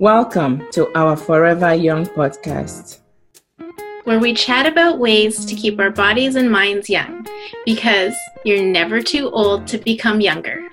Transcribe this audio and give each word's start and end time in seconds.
Welcome 0.00 0.66
to 0.70 0.90
our 0.96 1.14
Forever 1.14 1.74
Young 1.74 2.06
podcast, 2.06 3.00
where 4.04 4.18
we 4.18 4.32
chat 4.32 4.64
about 4.64 4.98
ways 4.98 5.44
to 5.44 5.54
keep 5.54 5.78
our 5.78 5.90
bodies 5.90 6.36
and 6.36 6.50
minds 6.50 6.88
young 6.88 7.26
because 7.66 8.14
you're 8.42 8.64
never 8.64 9.02
too 9.02 9.28
old 9.28 9.66
to 9.66 9.76
become 9.76 10.22
younger. 10.22 10.66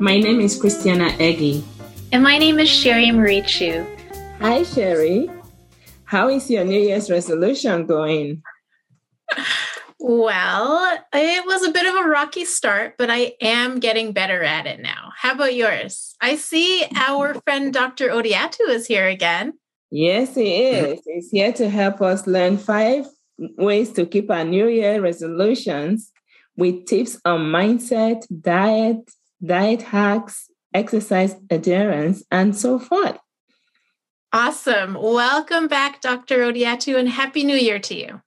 My 0.00 0.18
name 0.18 0.40
is 0.40 0.60
Christiana 0.60 1.14
Eggy. 1.20 1.62
And 2.10 2.24
my 2.24 2.38
name 2.38 2.58
is 2.58 2.68
Sherry 2.68 3.12
Marie 3.12 3.42
Chu. 3.42 3.86
Hi, 4.40 4.64
Sherry. 4.64 5.30
How 6.02 6.28
is 6.28 6.50
your 6.50 6.64
New 6.64 6.80
Year's 6.80 7.08
resolution 7.08 7.86
going? 7.86 8.42
Well, 10.08 10.98
it 11.12 11.44
was 11.44 11.68
a 11.68 11.70
bit 11.70 11.84
of 11.84 11.94
a 11.94 12.08
rocky 12.08 12.46
start, 12.46 12.94
but 12.96 13.10
I 13.10 13.34
am 13.42 13.78
getting 13.78 14.12
better 14.12 14.42
at 14.42 14.66
it 14.66 14.80
now. 14.80 15.12
How 15.14 15.32
about 15.32 15.54
yours? 15.54 16.14
I 16.18 16.36
see 16.36 16.86
our 16.96 17.34
friend 17.44 17.74
Dr. 17.74 18.08
Odiatu 18.08 18.70
is 18.70 18.86
here 18.86 19.06
again. 19.06 19.58
Yes, 19.90 20.34
he 20.34 20.62
mm-hmm. 20.62 20.92
is. 20.92 21.00
He's 21.04 21.30
here 21.30 21.52
to 21.52 21.68
help 21.68 22.00
us 22.00 22.26
learn 22.26 22.56
five 22.56 23.04
ways 23.36 23.92
to 23.92 24.06
keep 24.06 24.30
our 24.30 24.44
New 24.44 24.68
Year 24.68 24.98
resolutions 25.02 26.10
with 26.56 26.86
tips 26.86 27.20
on 27.26 27.40
mindset, 27.40 28.24
diet, 28.40 29.10
diet 29.44 29.82
hacks, 29.82 30.48
exercise 30.72 31.36
adherence, 31.50 32.24
and 32.30 32.56
so 32.56 32.78
forth. 32.78 33.18
Awesome. 34.32 34.94
Welcome 34.94 35.68
back, 35.68 36.00
Dr. 36.00 36.38
Odiatu, 36.38 36.98
and 36.98 37.10
Happy 37.10 37.44
New 37.44 37.56
Year 37.56 37.78
to 37.80 37.94
you. 37.94 38.22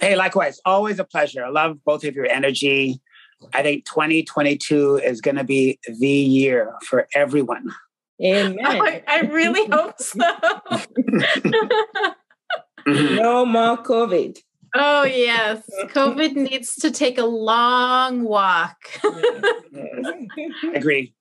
Hey, 0.00 0.16
likewise. 0.16 0.60
Always 0.64 0.98
a 0.98 1.04
pleasure. 1.04 1.44
I 1.44 1.48
love 1.48 1.78
both 1.84 2.04
of 2.04 2.14
your 2.14 2.26
energy. 2.26 3.00
I 3.52 3.62
think 3.62 3.84
2022 3.86 4.96
is 4.98 5.20
going 5.20 5.36
to 5.36 5.44
be 5.44 5.78
the 5.86 6.08
year 6.08 6.74
for 6.84 7.06
everyone. 7.14 7.70
Amen. 8.22 8.58
I, 8.64 9.02
I 9.06 9.20
really 9.20 9.66
hope 9.70 10.00
so. 10.00 10.18
Mm-hmm. 12.86 13.16
no 13.16 13.44
more 13.44 13.78
COVID. 13.78 14.38
Oh, 14.74 15.04
yes. 15.04 15.62
COVID 15.84 16.34
needs 16.50 16.76
to 16.76 16.90
take 16.90 17.18
a 17.18 17.24
long 17.24 18.24
walk. 18.24 18.76
Agree. 20.74 21.14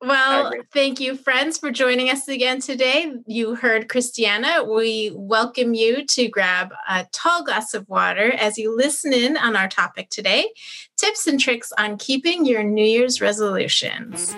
Well, 0.00 0.52
thank 0.72 1.00
you, 1.00 1.16
friends, 1.16 1.56
for 1.56 1.70
joining 1.70 2.10
us 2.10 2.28
again 2.28 2.60
today. 2.60 3.12
You 3.26 3.54
heard 3.54 3.88
Christiana. 3.88 4.62
We 4.64 5.12
welcome 5.14 5.72
you 5.72 6.04
to 6.06 6.28
grab 6.28 6.74
a 6.88 7.06
tall 7.12 7.42
glass 7.42 7.72
of 7.72 7.88
water 7.88 8.32
as 8.32 8.58
you 8.58 8.76
listen 8.76 9.12
in 9.14 9.36
on 9.36 9.56
our 9.56 9.68
topic 9.68 10.10
today 10.10 10.48
tips 10.96 11.26
and 11.26 11.40
tricks 11.40 11.72
on 11.78 11.96
keeping 11.96 12.44
your 12.44 12.62
New 12.62 12.84
Year's 12.84 13.20
resolutions. 13.20 14.34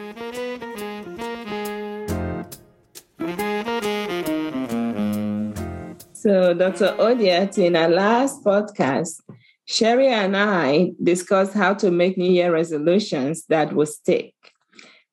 So, 6.13 6.55
Dr. 6.55 6.97
Odiat, 6.99 7.59
in 7.59 7.77
our 7.77 7.89
last 7.89 8.45
podcast, 8.45 9.21
Sherry 9.65 10.09
and 10.09 10.37
I 10.37 10.93
discussed 11.03 11.55
how 11.55 11.75
to 11.75 11.91
make 11.91 12.17
New 12.17 12.31
Year 12.31 12.53
resolutions 12.53 13.45
that 13.47 13.73
will 13.73 13.87
stick. 13.87 14.36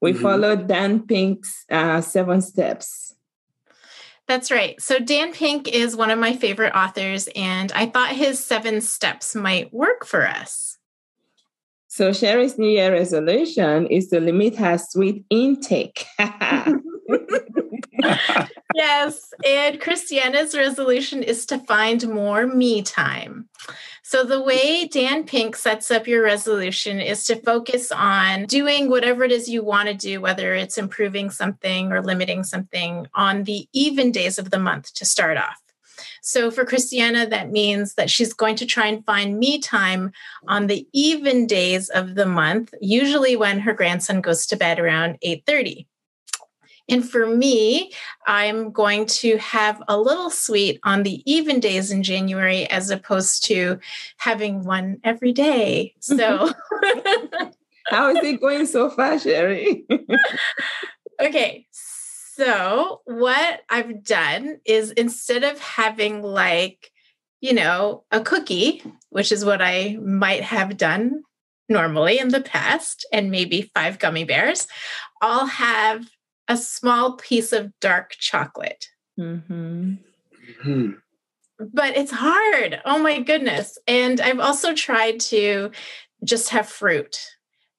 We 0.03 0.11
mm-hmm. 0.11 0.21
followed 0.21 0.67
Dan 0.67 1.07
Pink's 1.07 1.63
uh, 1.71 2.01
seven 2.01 2.41
steps. 2.41 3.15
That's 4.27 4.51
right. 4.51 4.79
So, 4.81 4.99
Dan 4.99 5.31
Pink 5.31 5.69
is 5.69 5.95
one 5.95 6.11
of 6.11 6.19
my 6.19 6.35
favorite 6.35 6.75
authors, 6.75 7.29
and 7.37 7.71
I 7.71 7.85
thought 7.85 8.09
his 8.09 8.43
seven 8.43 8.81
steps 8.81 9.33
might 9.33 9.73
work 9.73 10.05
for 10.05 10.27
us. 10.27 10.77
So, 11.87 12.11
Sherry's 12.11 12.57
New 12.57 12.67
Year 12.67 12.91
resolution 12.91 13.87
is 13.87 14.09
to 14.09 14.19
limit 14.19 14.57
her 14.57 14.77
sweet 14.77 15.23
intake. 15.29 16.05
yes. 18.75 19.33
And 19.45 19.79
Christiana's 19.79 20.55
resolution 20.55 21.23
is 21.23 21.45
to 21.47 21.59
find 21.59 22.07
more 22.09 22.47
me 22.47 22.81
time. 22.81 23.49
So, 24.05 24.23
the 24.23 24.41
way 24.41 24.87
Dan 24.87 25.23
Pink 25.23 25.55
sets 25.55 25.89
up 25.89 26.07
your 26.07 26.23
resolution 26.23 26.99
is 26.99 27.25
to 27.25 27.35
focus 27.37 27.91
on 27.91 28.45
doing 28.45 28.89
whatever 28.89 29.23
it 29.23 29.31
is 29.31 29.49
you 29.49 29.63
want 29.63 29.87
to 29.87 29.93
do, 29.95 30.21
whether 30.21 30.53
it's 30.53 30.77
improving 30.77 31.29
something 31.29 31.91
or 31.91 32.03
limiting 32.03 32.43
something 32.43 33.07
on 33.15 33.43
the 33.43 33.67
even 33.73 34.11
days 34.11 34.37
of 34.37 34.51
the 34.51 34.59
month 34.59 34.93
to 34.95 35.05
start 35.05 35.37
off. 35.37 35.63
So 36.21 36.51
for 36.51 36.63
Christiana, 36.63 37.27
that 37.27 37.51
means 37.51 37.95
that 37.95 38.09
she's 38.09 38.33
going 38.33 38.55
to 38.57 38.65
try 38.65 38.87
and 38.87 39.05
find 39.05 39.39
me 39.39 39.59
time 39.59 40.11
on 40.47 40.67
the 40.67 40.87
even 40.93 41.47
days 41.47 41.89
of 41.89 42.15
the 42.15 42.25
month, 42.25 42.73
usually 42.81 43.35
when 43.35 43.59
her 43.59 43.73
grandson 43.73 44.21
goes 44.21 44.45
to 44.47 44.57
bed 44.57 44.79
around 44.79 45.17
8:30. 45.21 45.85
And 46.89 47.07
for 47.09 47.25
me, 47.25 47.91
I'm 48.27 48.71
going 48.71 49.05
to 49.05 49.37
have 49.37 49.81
a 49.87 49.97
little 49.97 50.29
sweet 50.29 50.79
on 50.83 51.03
the 51.03 51.23
even 51.31 51.59
days 51.59 51.91
in 51.91 52.03
January 52.03 52.65
as 52.69 52.89
opposed 52.89 53.45
to 53.45 53.79
having 54.17 54.63
one 54.63 54.99
every 55.03 55.31
day. 55.31 55.95
So, 55.99 56.49
mm-hmm. 56.49 57.47
how 57.87 58.09
is 58.09 58.23
it 58.23 58.41
going 58.41 58.65
so 58.65 58.89
far, 58.89 59.17
Sherry? 59.17 59.85
okay. 61.21 61.67
So, 61.71 63.01
what 63.05 63.61
I've 63.69 64.03
done 64.03 64.59
is 64.65 64.91
instead 64.91 65.43
of 65.43 65.59
having 65.59 66.21
like, 66.21 66.91
you 67.39 67.53
know, 67.53 68.03
a 68.11 68.21
cookie, 68.21 68.83
which 69.09 69.31
is 69.31 69.45
what 69.45 69.61
I 69.61 69.97
might 70.01 70.43
have 70.43 70.75
done 70.75 71.21
normally 71.69 72.19
in 72.19 72.29
the 72.29 72.41
past, 72.41 73.05
and 73.13 73.31
maybe 73.31 73.71
five 73.73 73.99
gummy 73.99 74.23
bears, 74.25 74.67
I'll 75.21 75.45
have 75.45 76.09
a 76.47 76.57
small 76.57 77.17
piece 77.17 77.53
of 77.53 77.71
dark 77.79 78.11
chocolate. 78.19 78.87
Mm-hmm. 79.19 79.93
Mm-hmm. 79.93 80.89
But 81.59 81.95
it's 81.95 82.11
hard. 82.11 82.81
Oh 82.85 82.99
my 82.99 83.21
goodness. 83.21 83.77
And 83.87 84.19
I've 84.19 84.39
also 84.39 84.73
tried 84.73 85.19
to 85.21 85.71
just 86.23 86.49
have 86.49 86.67
fruit, 86.67 87.17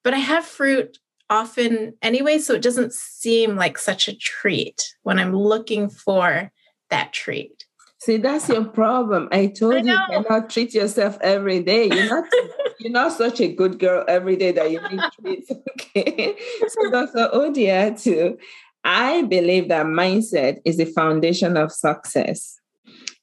but 0.03 0.15
I 0.15 0.19
have 0.19 0.45
fruit 0.45 0.99
often 1.31 1.95
anyway, 2.03 2.39
so 2.39 2.55
it 2.55 2.63
doesn't 2.63 2.93
seem 2.93 3.57
like 3.57 3.79
such 3.79 4.09
a 4.09 4.17
treat 4.17 4.95
when 5.03 5.19
I'm 5.19 5.35
looking 5.35 5.89
for 5.89 6.53
that 6.91 7.13
treat. 7.13 7.65
See, 8.01 8.19
that's 8.19 8.49
your 8.49 8.65
problem. 8.65 9.29
I 9.33 9.47
told 9.47 9.77
I 9.77 9.79
you 9.79 9.93
you 9.93 9.99
cannot 10.11 10.51
treat 10.51 10.75
yourself 10.75 11.17
every 11.23 11.63
day. 11.63 11.87
You're 11.87 12.09
not 12.09 12.25
you're 12.85 12.93
not 12.93 13.13
such 13.13 13.41
a 13.41 13.49
good 13.49 13.79
girl 13.79 14.05
every 14.07 14.37
day 14.37 14.53
that 14.53 14.71
you 14.71 14.79
need 14.91 15.01
treats. 15.21 15.51
Okay. 15.51 16.37
so 16.69 16.91
Dr. 16.91 17.31
Odiatu. 17.33 18.37
I 18.85 19.23
believe 19.23 19.69
that 19.69 19.87
mindset 19.87 20.59
is 20.67 20.77
the 20.77 20.85
foundation 20.85 21.57
of 21.57 21.73
success. 21.73 22.61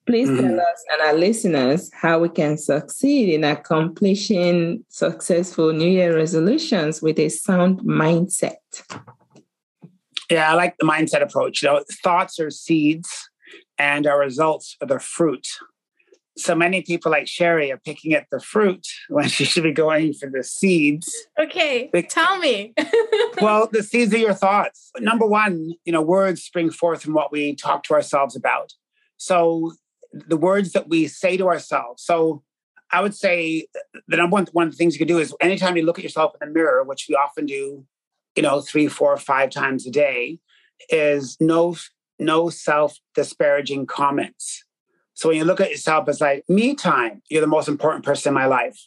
Please 0.08 0.28
mm-hmm. 0.28 0.48
tell 0.48 0.60
us 0.60 0.86
and 0.92 1.02
our 1.04 1.14
listeners 1.14 1.92
how 1.94 2.18
we 2.18 2.30
can 2.30 2.58
succeed 2.58 3.36
in 3.36 3.44
accomplishing 3.44 4.84
successful 4.90 5.72
New 5.72 5.88
Year 5.88 6.16
resolutions 6.16 7.04
with 7.04 7.20
a 7.20 7.30
sound 7.30 7.82
mindset. 7.82 8.56
Yeah, 10.32 10.52
I 10.52 10.56
like 10.56 10.76
the 10.80 10.88
mindset 10.88 11.22
approach. 11.22 11.62
You 11.62 11.70
know, 11.70 11.84
thoughts 12.04 12.40
are 12.40 12.50
seeds 12.50 13.30
and 13.78 14.08
our 14.08 14.20
results 14.20 14.76
are 14.82 14.88
the 14.88 14.98
fruit. 14.98 15.48
So 16.38 16.56
many 16.56 16.82
people 16.82 17.12
like 17.12 17.28
Sherry 17.28 17.72
are 17.72 17.78
picking 17.78 18.14
at 18.14 18.28
the 18.32 18.40
fruit 18.40 18.88
when 19.10 19.28
she 19.28 19.44
should 19.44 19.64
be 19.64 19.74
going 19.74 20.14
for 20.14 20.30
the 20.30 20.44
seeds. 20.44 21.14
Okay, 21.38 21.90
tell 22.10 22.38
me. 22.40 22.74
well, 23.42 23.68
the 23.72 23.84
seeds 23.84 24.14
are 24.14 24.18
your 24.18 24.34
thoughts. 24.34 24.92
Number 25.00 25.26
one, 25.26 25.74
you 25.84 25.92
know, 25.92 26.02
words 26.02 26.44
spring 26.44 26.72
forth 26.72 27.02
from 27.04 27.14
what 27.14 27.32
we 27.32 27.56
talk 27.56 27.84
to 27.84 27.94
ourselves 27.94 28.36
about. 28.36 28.74
So 29.18 29.74
the 30.14 30.38
words 30.38 30.72
that 30.72 30.90
we 30.90 31.08
say 31.08 31.38
to 31.38 31.48
ourselves. 31.48 32.04
So 32.04 32.44
I 32.92 33.02
would 33.02 33.16
say 33.16 33.68
the 34.08 34.18
number 34.18 34.34
one 34.34 34.48
one 34.52 34.68
of 34.68 34.74
the 34.74 34.78
things 34.78 34.94
you 34.94 35.00
can 35.00 35.08
do 35.08 35.20
is 35.20 35.34
anytime 35.42 35.78
you 35.78 35.84
look 35.84 35.98
at 35.98 36.04
yourself 36.04 36.34
in 36.42 36.48
the 36.48 36.54
mirror, 36.54 36.84
which 36.84 37.08
we 37.08 37.16
often 37.16 37.46
do, 37.46 37.86
you 38.36 38.44
know, 38.44 38.62
three, 38.62 38.88
four, 38.88 39.16
five 39.18 39.50
times 39.50 39.86
a 39.86 39.92
day, 39.92 40.40
is 40.90 41.38
no 41.40 41.76
no 42.20 42.50
self 42.50 42.98
disparaging 43.16 43.86
comments. 43.86 44.64
So 45.22 45.30
when 45.30 45.38
you 45.38 45.46
look 45.46 45.62
at 45.62 45.70
yourself 45.70 46.10
as 46.10 46.20
like 46.20 46.44
me 46.50 46.74
time, 46.74 47.22
you're 47.30 47.42
the 47.42 47.48
most 47.48 47.68
important 47.68 48.04
person 48.04 48.32
in 48.32 48.34
my 48.34 48.48
life. 48.48 48.80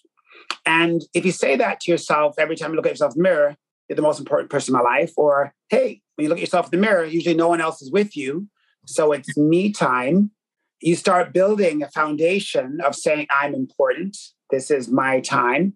And 0.67 1.01
if 1.15 1.25
you 1.25 1.31
say 1.31 1.55
that 1.55 1.79
to 1.83 1.93
yourself 1.93 2.35
every 2.41 2.57
time 2.57 2.73
you 2.73 2.77
look 2.77 2.87
at 2.87 2.93
yourself 2.93 3.15
in 3.15 3.23
the 3.23 3.29
mirror, 3.29 3.57
you're 3.89 3.95
the 3.95 4.03
most 4.03 4.19
important 4.19 4.51
person 4.51 4.75
in 4.75 4.83
my 4.83 4.85
life. 4.85 5.13
Or 5.17 5.55
hey, 5.69 6.03
when 6.17 6.25
you 6.25 6.29
look 6.29 6.39
at 6.39 6.41
yourself 6.41 6.73
in 6.73 6.81
the 6.81 6.85
mirror, 6.85 7.05
usually 7.05 7.37
no 7.37 7.47
one 7.47 7.61
else 7.61 7.81
is 7.81 7.93
with 7.93 8.17
you. 8.17 8.49
So 8.85 9.13
it's 9.13 9.37
me 9.37 9.71
time. 9.71 10.33
You 10.81 10.97
start 10.97 11.33
building 11.33 11.85
a 11.85 11.91
foundation 11.93 12.81
of 12.85 12.97
saying, 12.97 13.29
I'm 13.31 13.55
important. 13.55 14.17
This 14.51 14.73
is 14.73 14.89
my 14.89 15.21
time. 15.21 15.75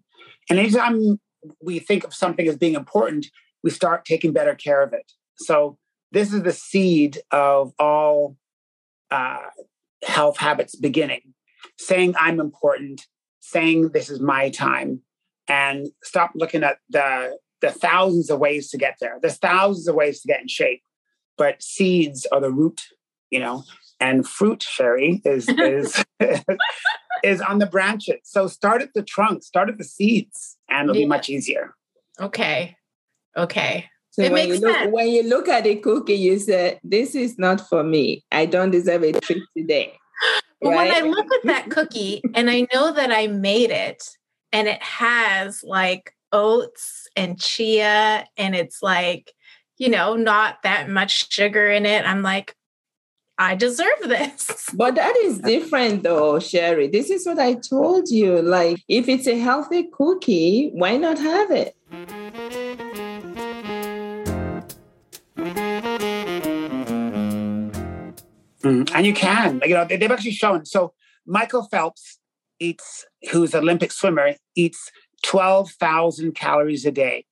And 0.50 0.58
anytime 0.58 1.20
we 1.62 1.78
think 1.78 2.02
of 2.02 2.12
something 2.12 2.48
as 2.48 2.56
being 2.56 2.74
important, 2.74 3.26
we 3.62 3.70
start 3.70 4.04
taking 4.04 4.32
better 4.32 4.56
care 4.56 4.82
of 4.82 4.92
it. 4.92 5.12
So 5.36 5.78
this 6.10 6.32
is 6.32 6.42
the 6.42 6.52
seed 6.52 7.18
of 7.30 7.72
all 7.78 8.36
uh, 9.12 9.38
health 10.04 10.38
habits 10.38 10.74
beginning. 10.74 11.34
Saying 11.76 12.14
I'm 12.18 12.40
important, 12.40 13.06
saying 13.40 13.90
this 13.90 14.10
is 14.10 14.20
my 14.20 14.50
time, 14.50 15.02
and 15.48 15.88
stop 16.02 16.32
looking 16.34 16.62
at 16.64 16.78
the 16.88 17.38
the 17.60 17.70
thousands 17.70 18.30
of 18.30 18.38
ways 18.38 18.70
to 18.70 18.78
get 18.78 18.96
there. 19.00 19.18
There's 19.20 19.38
thousands 19.38 19.88
of 19.88 19.94
ways 19.94 20.20
to 20.20 20.28
get 20.28 20.40
in 20.40 20.48
shape. 20.48 20.82
but 21.36 21.62
seeds 21.62 22.26
are 22.32 22.40
the 22.40 22.50
root, 22.50 22.82
you 23.30 23.38
know, 23.38 23.64
and 24.00 24.26
fruit, 24.26 24.62
Sherry, 24.62 25.20
is 25.24 25.48
is 25.48 26.04
is 27.24 27.40
on 27.40 27.58
the 27.58 27.66
branches. 27.66 28.20
So 28.24 28.46
start 28.46 28.82
at 28.82 28.94
the 28.94 29.02
trunk, 29.02 29.42
start 29.42 29.68
at 29.68 29.78
the 29.78 29.84
seeds, 29.84 30.56
and 30.68 30.88
it'll 30.88 30.96
yeah. 30.96 31.04
be 31.04 31.08
much 31.08 31.28
easier. 31.28 31.74
Okay. 32.20 32.76
Okay. 33.36 33.88
So 34.18 34.24
it 34.24 34.32
when 34.32 34.48
you 34.48 34.58
look 34.58 34.76
sense. 34.76 34.92
when 34.92 35.08
you 35.10 35.22
look 35.22 35.46
at 35.48 35.64
a 35.64 35.76
cookie, 35.76 36.14
you 36.14 36.40
say, 36.40 36.80
This 36.82 37.14
is 37.14 37.38
not 37.38 37.60
for 37.68 37.84
me. 37.84 38.24
I 38.32 38.46
don't 38.46 38.72
deserve 38.72 39.04
a 39.04 39.12
treat 39.12 39.44
today. 39.56 39.96
But 40.60 40.70
right? 40.70 40.90
when 40.92 41.04
I 41.04 41.08
look 41.08 41.26
at 41.32 41.46
that 41.46 41.70
cookie 41.70 42.20
and 42.34 42.50
I 42.50 42.66
know 42.74 42.92
that 42.92 43.12
I 43.12 43.28
made 43.28 43.70
it 43.70 44.02
and 44.52 44.66
it 44.66 44.82
has 44.82 45.62
like 45.62 46.16
oats 46.32 47.06
and 47.14 47.40
chia 47.40 48.26
and 48.36 48.56
it's 48.56 48.82
like, 48.82 49.32
you 49.76 49.88
know, 49.88 50.16
not 50.16 50.64
that 50.64 50.90
much 50.90 51.32
sugar 51.32 51.70
in 51.70 51.86
it, 51.86 52.04
I'm 52.04 52.22
like, 52.22 52.56
I 53.38 53.54
deserve 53.54 54.00
this. 54.02 54.68
But 54.74 54.96
that 54.96 55.14
is 55.18 55.38
different 55.38 56.02
though, 56.02 56.40
Sherry. 56.40 56.88
This 56.88 57.08
is 57.08 57.24
what 57.24 57.38
I 57.38 57.54
told 57.54 58.08
you. 58.08 58.42
Like, 58.42 58.82
if 58.88 59.08
it's 59.08 59.28
a 59.28 59.38
healthy 59.38 59.88
cookie, 59.92 60.70
why 60.74 60.96
not 60.96 61.18
have 61.18 61.52
it? 61.52 61.76
Mm, 68.62 68.90
and 68.94 69.06
you 69.06 69.14
can, 69.14 69.60
you 69.64 69.74
know, 69.74 69.84
they've 69.84 70.10
actually 70.10 70.32
shown. 70.32 70.64
So 70.64 70.92
Michael 71.26 71.64
Phelps 71.64 72.18
eats, 72.58 73.06
who's 73.30 73.54
an 73.54 73.62
Olympic 73.62 73.92
swimmer, 73.92 74.34
eats 74.56 74.90
12,000 75.24 76.32
calories 76.34 76.84
a 76.84 76.90
day. 76.90 77.26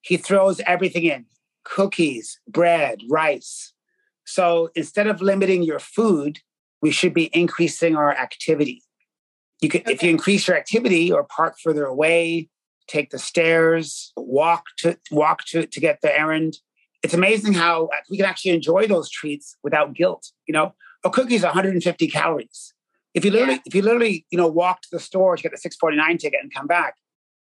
He 0.00 0.16
throws 0.16 0.60
everything 0.66 1.04
in 1.04 1.26
cookies, 1.64 2.40
bread, 2.48 3.00
rice. 3.08 3.72
So 4.24 4.70
instead 4.74 5.06
of 5.06 5.20
limiting 5.20 5.62
your 5.62 5.78
food, 5.78 6.40
we 6.82 6.90
should 6.90 7.14
be 7.14 7.30
increasing 7.32 7.96
our 7.96 8.12
activity. 8.12 8.82
You 9.60 9.68
could, 9.68 9.82
okay. 9.82 9.94
if 9.94 10.02
you 10.02 10.10
increase 10.10 10.46
your 10.46 10.56
activity 10.56 11.10
or 11.10 11.24
park 11.24 11.56
further 11.62 11.84
away, 11.84 12.48
take 12.86 13.10
the 13.10 13.18
stairs, 13.18 14.12
walk 14.16 14.64
to 14.78 14.98
walk 15.10 15.44
to 15.46 15.66
to 15.66 15.80
get 15.80 16.00
the 16.02 16.16
errand. 16.16 16.58
It's 17.04 17.12
amazing 17.12 17.52
how 17.52 17.84
uh, 17.88 17.96
we 18.10 18.16
can 18.16 18.24
actually 18.24 18.52
enjoy 18.52 18.86
those 18.86 19.10
treats 19.10 19.58
without 19.62 19.92
guilt. 19.92 20.32
You 20.48 20.54
know, 20.54 20.74
a 21.04 21.10
cookie 21.10 21.34
is 21.34 21.42
150 21.42 22.08
calories. 22.08 22.72
If 23.12 23.26
you 23.26 23.30
literally, 23.30 23.54
yeah. 23.56 23.62
if 23.66 23.74
you 23.74 23.82
literally, 23.82 24.26
you 24.30 24.38
know, 24.38 24.48
walk 24.48 24.80
to 24.82 24.88
the 24.90 24.98
store 24.98 25.36
to 25.36 25.42
get 25.42 25.52
the 25.52 25.58
649 25.58 26.16
ticket 26.16 26.40
and 26.42 26.52
come 26.52 26.66
back, 26.66 26.94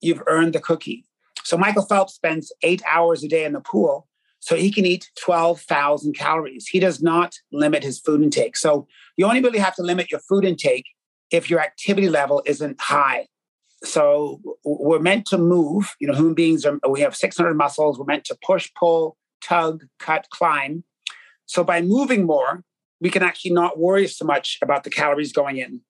you've 0.01 0.23
earned 0.27 0.55
the 0.55 0.61
cookie. 0.61 1.05
So 1.45 1.59
Michael 1.59 1.85
Phelps 1.85 2.15
spends 2.15 2.53
eight 2.62 2.83
hours 2.91 3.23
a 3.23 3.29
day 3.29 3.45
in 3.45 3.53
the 3.53 3.61
pool 3.61 4.09
so 4.41 4.57
he 4.57 4.73
can 4.73 4.87
eat 4.87 5.11
12,000 5.23 6.15
calories. 6.15 6.67
He 6.67 6.81
does 6.81 7.03
not 7.03 7.35
limit 7.53 7.85
his 7.85 8.01
food 8.01 8.23
intake. 8.23 8.57
So 8.57 8.89
you 9.19 9.27
only 9.27 9.43
really 9.43 9.59
have 9.59 9.75
to 9.77 9.83
limit 9.83 10.11
your 10.11 10.21
food 10.21 10.47
intake 10.47 10.87
if 11.31 11.51
your 11.51 11.61
activity 11.61 12.09
level 12.09 12.43
isn't 12.47 12.81
high. 12.81 13.27
So 13.85 14.41
we're 14.65 15.01
meant 15.01 15.27
to 15.27 15.39
move. 15.39 15.95
You 16.01 16.09
know, 16.09 16.15
human 16.15 16.35
beings 16.35 16.65
are, 16.65 16.79
we 16.89 17.01
have 17.01 17.15
600 17.15 17.55
muscles. 17.55 17.99
We're 17.99 18.07
meant 18.07 18.25
to 18.25 18.39
push, 18.43 18.71
pull, 18.79 19.19
tug, 19.43 19.85
cut, 19.99 20.27
climb. 20.31 20.85
So 21.47 21.65
by 21.65 21.83
moving 21.83 22.27
more, 22.27 22.65
we 23.01 23.11
can 23.11 23.23
actually 23.23 23.53
not 23.53 23.79
worry 23.79 24.07
so 24.07 24.25
much 24.25 24.59
about 24.63 24.85
the 24.85 24.91
calories 24.91 25.33
going 25.33 25.57
in. 25.57 25.81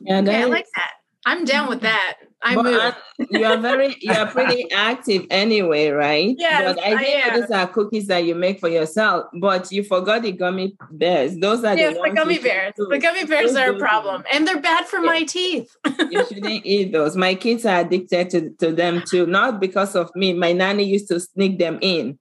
Yeah, 0.00 0.18
okay, 0.20 0.42
I 0.42 0.44
like 0.46 0.66
that. 0.74 0.92
I'm 1.24 1.44
down 1.44 1.68
with 1.68 1.82
that. 1.82 2.18
I 2.44 2.56
move. 2.56 2.94
you 3.30 3.44
are 3.44 3.56
very, 3.56 3.96
you 4.00 4.12
are 4.12 4.26
pretty 4.26 4.70
active 4.72 5.26
anyway, 5.30 5.90
right? 5.90 6.34
Yeah. 6.36 6.72
But 6.72 6.82
I 6.82 6.98
think 6.98 7.26
I 7.26 7.40
those 7.40 7.50
are 7.50 7.66
cookies 7.68 8.08
that 8.08 8.24
you 8.24 8.34
make 8.34 8.58
for 8.58 8.68
yourself. 8.68 9.26
But 9.40 9.70
you 9.70 9.84
forgot 9.84 10.22
the 10.22 10.32
gummy 10.32 10.76
bears. 10.90 11.36
Those 11.36 11.62
are 11.64 11.76
yes, 11.76 11.94
the, 11.94 12.02
the 12.02 12.10
gummy 12.10 12.38
bears. 12.38 12.74
The 12.76 12.98
gummy 12.98 13.24
bears 13.24 13.54
are 13.54 13.70
a 13.70 13.78
problem, 13.78 14.24
and 14.32 14.46
they're 14.46 14.60
bad 14.60 14.86
for 14.86 14.98
yeah. 14.98 15.06
my 15.06 15.22
teeth. 15.22 15.76
you 16.10 16.26
shouldn't 16.26 16.66
eat 16.66 16.92
those. 16.92 17.16
My 17.16 17.34
kids 17.34 17.64
are 17.64 17.80
addicted 17.80 18.30
to, 18.30 18.50
to 18.58 18.72
them 18.74 19.02
too. 19.06 19.26
Not 19.26 19.60
because 19.60 19.94
of 19.94 20.10
me. 20.16 20.32
My 20.32 20.52
nanny 20.52 20.84
used 20.84 21.08
to 21.08 21.20
sneak 21.20 21.58
them 21.58 21.78
in 21.80 22.18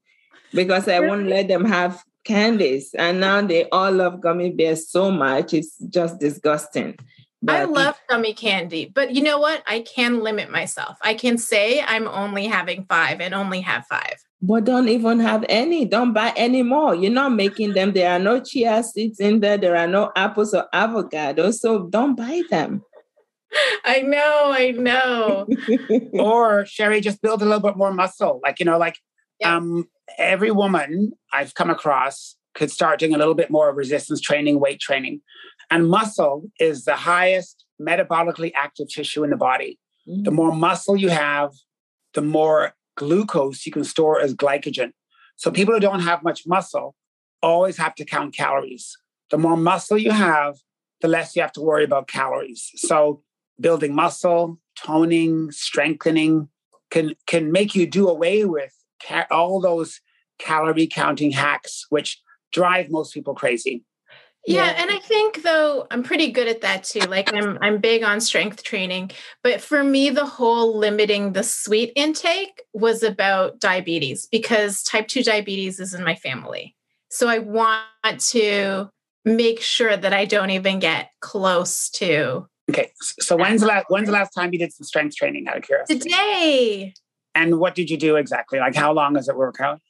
because 0.53 0.87
I 0.87 0.99
won't 0.99 1.27
let 1.27 1.47
them 1.47 1.65
have 1.65 2.03
candies, 2.23 2.93
and 2.95 3.19
now 3.19 3.41
they 3.41 3.67
all 3.69 3.91
love 3.91 4.21
gummy 4.21 4.51
bears 4.51 4.87
so 4.87 5.09
much. 5.09 5.55
It's 5.55 5.79
just 5.89 6.19
disgusting. 6.19 6.95
But 7.43 7.55
I 7.55 7.63
love 7.63 7.99
gummy 8.07 8.33
candy, 8.33 8.85
but 8.85 9.15
you 9.15 9.23
know 9.23 9.39
what? 9.39 9.63
I 9.65 9.79
can 9.79 10.19
limit 10.19 10.51
myself. 10.51 10.97
I 11.01 11.15
can 11.15 11.39
say 11.39 11.81
I'm 11.81 12.07
only 12.07 12.45
having 12.45 12.85
five 12.85 13.19
and 13.19 13.33
only 13.33 13.61
have 13.61 13.85
five. 13.87 14.23
But 14.43 14.65
don't 14.65 14.89
even 14.89 15.19
have 15.19 15.43
any. 15.49 15.85
Don't 15.85 16.13
buy 16.13 16.33
any 16.35 16.61
more. 16.61 16.93
You're 16.93 17.11
not 17.11 17.33
making 17.33 17.73
them. 17.73 17.93
There 17.93 18.11
are 18.11 18.19
no 18.19 18.41
chia 18.41 18.83
seeds 18.83 19.19
in 19.19 19.39
there. 19.39 19.57
There 19.57 19.75
are 19.75 19.87
no 19.87 20.11
apples 20.15 20.53
or 20.53 20.67
avocados. 20.73 21.55
So 21.55 21.87
don't 21.87 22.15
buy 22.15 22.43
them. 22.49 22.83
I 23.85 24.01
know, 24.01 24.51
I 24.53 24.71
know. 24.71 25.47
or 26.13 26.65
Sherry, 26.65 27.01
just 27.01 27.21
build 27.21 27.41
a 27.41 27.45
little 27.45 27.59
bit 27.59 27.75
more 27.75 27.93
muscle. 27.93 28.39
Like, 28.43 28.59
you 28.59 28.65
know, 28.65 28.77
like 28.77 28.97
yeah. 29.39 29.57
um 29.57 29.89
every 30.17 30.51
woman 30.51 31.13
I've 31.33 31.53
come 31.53 31.69
across 31.69 32.35
could 32.53 32.71
start 32.71 32.99
doing 32.99 33.13
a 33.13 33.17
little 33.17 33.33
bit 33.33 33.49
more 33.49 33.73
resistance 33.73 34.21
training, 34.21 34.59
weight 34.59 34.79
training. 34.79 35.21
And 35.71 35.87
muscle 35.87 36.51
is 36.59 36.83
the 36.83 36.95
highest 36.95 37.65
metabolically 37.81 38.51
active 38.55 38.89
tissue 38.89 39.23
in 39.23 39.29
the 39.29 39.37
body. 39.37 39.79
Mm-hmm. 40.07 40.23
The 40.23 40.31
more 40.31 40.53
muscle 40.53 40.97
you 40.97 41.09
have, 41.09 41.51
the 42.13 42.21
more 42.21 42.73
glucose 42.97 43.65
you 43.65 43.71
can 43.71 43.85
store 43.85 44.19
as 44.21 44.35
glycogen. 44.35 44.91
So 45.37 45.49
people 45.49 45.73
who 45.73 45.79
don't 45.79 46.01
have 46.01 46.23
much 46.23 46.43
muscle 46.45 46.95
always 47.41 47.77
have 47.77 47.95
to 47.95 48.05
count 48.05 48.35
calories. 48.35 48.97
The 49.31 49.37
more 49.37 49.57
muscle 49.57 49.97
you 49.97 50.11
have, 50.11 50.57
the 50.99 51.07
less 51.07 51.35
you 51.35 51.41
have 51.41 51.53
to 51.53 51.61
worry 51.61 51.85
about 51.85 52.07
calories. 52.07 52.69
So 52.75 53.23
building 53.59 53.95
muscle, 53.95 54.59
toning, 54.75 55.51
strengthening 55.51 56.49
can 56.89 57.15
can 57.25 57.51
make 57.51 57.73
you 57.73 57.87
do 57.87 58.09
away 58.09 58.43
with 58.45 58.73
ca- 59.01 59.27
all 59.31 59.61
those 59.61 60.01
calorie 60.37 60.87
counting 60.87 61.31
hacks 61.31 61.85
which 61.89 62.21
drive 62.51 62.89
most 62.89 63.13
people 63.13 63.33
crazy. 63.33 63.85
Yeah, 64.45 64.65
yeah, 64.65 64.81
and 64.81 64.89
I 64.89 64.97
think 64.99 65.43
though 65.43 65.85
I'm 65.91 66.01
pretty 66.01 66.31
good 66.31 66.47
at 66.47 66.61
that 66.61 66.83
too. 66.83 67.01
Like 67.01 67.31
I'm 67.33 67.59
I'm 67.61 67.79
big 67.79 68.03
on 68.03 68.19
strength 68.19 68.63
training, 68.63 69.11
but 69.43 69.61
for 69.61 69.83
me 69.83 70.09
the 70.09 70.25
whole 70.25 70.77
limiting 70.77 71.33
the 71.33 71.43
sweet 71.43 71.93
intake 71.95 72.61
was 72.73 73.03
about 73.03 73.59
diabetes 73.59 74.27
because 74.31 74.81
type 74.81 75.07
2 75.07 75.23
diabetes 75.23 75.79
is 75.79 75.93
in 75.93 76.03
my 76.03 76.15
family. 76.15 76.75
So 77.09 77.27
I 77.27 77.37
want 77.39 77.83
to 78.29 78.89
make 79.25 79.61
sure 79.61 79.95
that 79.95 80.13
I 80.13 80.25
don't 80.25 80.49
even 80.49 80.79
get 80.79 81.11
close 81.19 81.89
to 81.91 82.47
Okay. 82.69 82.91
So 83.01 83.35
when's 83.35 83.61
the 83.61 83.67
last 83.67 83.85
when's 83.89 84.07
the 84.07 84.13
last 84.13 84.31
time 84.31 84.53
you 84.53 84.59
did 84.59 84.71
some 84.73 84.85
strength 84.85 85.15
training 85.15 85.47
out 85.47 85.57
of 85.57 85.63
curiosity? 85.63 85.99
Today. 85.99 86.93
And 87.35 87.59
what 87.59 87.75
did 87.75 87.89
you 87.89 87.97
do 87.97 88.15
exactly? 88.15 88.59
Like 88.59 88.75
how 88.75 88.93
long 88.93 89.13
does 89.13 89.27
it 89.27 89.35
work 89.35 89.59
out? 89.59 89.81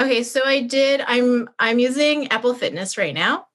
Okay, 0.00 0.22
so 0.22 0.42
I 0.44 0.62
did 0.62 1.02
I'm 1.06 1.50
I'm 1.58 1.78
using 1.78 2.28
Apple 2.28 2.54
Fitness 2.54 2.96
right 2.96 3.14
now. 3.14 3.46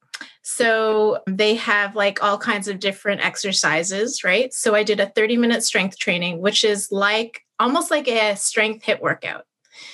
So 0.48 1.24
they 1.26 1.56
have 1.56 1.96
like 1.96 2.24
all 2.24 2.38
kinds 2.38 2.68
of 2.68 2.80
different 2.80 3.26
exercises, 3.26 4.24
right? 4.24 4.54
So 4.54 4.76
I 4.76 4.84
did 4.84 5.00
a 5.00 5.08
30 5.08 5.38
minute 5.38 5.64
strength 5.64 5.98
training, 5.98 6.40
which 6.40 6.64
is 6.64 6.92
like 6.92 7.42
almost 7.60 7.90
like 7.90 8.08
a 8.08 8.36
strength 8.36 8.86
HIIT 8.86 9.02
workout. 9.02 9.46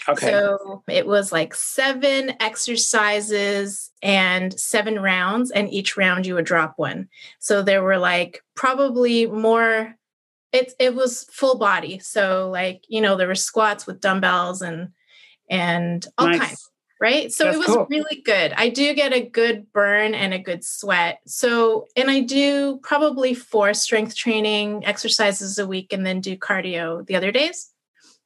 Okay. 0.10 0.30
So 0.30 0.84
it 0.90 1.08
was 1.08 1.32
like 1.32 1.56
seven 1.56 2.34
exercises 2.42 3.92
and 4.04 4.60
seven 4.60 5.00
rounds, 5.00 5.52
and 5.52 5.72
each 5.72 5.96
round 5.96 6.26
you 6.26 6.36
would 6.36 6.46
drop 6.46 6.74
one. 6.76 7.08
So 7.40 7.62
there 7.62 7.82
were 7.82 7.98
like 7.98 8.44
probably 8.54 9.28
more. 9.28 9.96
It 10.52 10.74
it 10.80 10.96
was 10.96 11.24
full 11.32 11.58
body. 11.58 12.00
So 12.00 12.50
like 12.50 12.84
you 12.90 13.00
know 13.00 13.16
there 13.16 13.28
were 13.28 13.36
squats 13.36 13.88
with 13.88 14.02
dumbbells 14.02 14.62
and 14.62 14.90
and 15.50 16.06
all 16.18 16.28
nice. 16.28 16.40
kinds 16.40 16.72
right? 17.02 17.34
So 17.34 17.46
That's 17.46 17.56
it 17.56 17.60
was 17.60 17.68
cool. 17.68 17.88
really 17.90 18.22
good. 18.24 18.54
I 18.56 18.70
do 18.70 18.94
get 18.94 19.12
a 19.12 19.20
good 19.20 19.74
burn 19.74 20.14
and 20.14 20.36
a 20.36 20.40
good 20.40 20.64
sweat. 20.64 21.20
So, 21.26 21.88
and 21.98 22.12
I 22.12 22.22
do 22.22 22.78
probably 22.84 23.34
four 23.34 23.74
strength 23.74 24.16
training 24.16 24.86
exercises 24.86 25.58
a 25.58 25.66
week 25.66 25.92
and 25.92 26.06
then 26.06 26.22
do 26.22 26.38
cardio 26.38 27.06
the 27.06 27.16
other 27.16 27.32
days. 27.32 27.71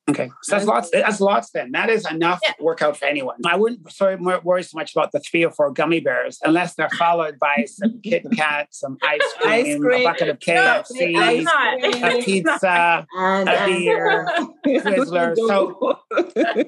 Okay, 0.08 0.30
so 0.44 0.56
that's 0.56 0.68
lots. 0.68 0.90
That's 0.92 1.20
lots. 1.20 1.50
Then 1.50 1.72
that 1.72 1.90
is 1.90 2.06
enough 2.10 2.40
yeah. 2.44 2.52
workout 2.60 2.96
for 2.96 3.06
anyone. 3.06 3.38
I 3.44 3.56
wouldn't 3.56 3.92
sorry 3.92 4.16
worry 4.18 4.62
so 4.62 4.78
much 4.78 4.92
about 4.94 5.12
the 5.12 5.20
three 5.20 5.44
or 5.44 5.50
four 5.50 5.72
gummy 5.72 6.00
bears 6.00 6.38
unless 6.44 6.76
they're 6.76 6.92
followed 6.92 7.40
by 7.40 7.66
some 7.66 8.00
Kit 8.04 8.24
Kat, 8.36 8.68
some 8.70 8.98
ice 9.02 9.20
cream, 9.40 9.52
ice 9.52 9.80
cream. 9.80 10.02
a 10.02 10.04
bucket 10.04 10.30
of 10.30 10.40
KFC, 10.40 11.14
no, 11.14 12.08
a 12.08 12.22
pizza, 12.24 13.08
a 13.18 13.66
beer, 13.66 14.28
Twizzlers. 14.66 15.36
So, 15.46 16.00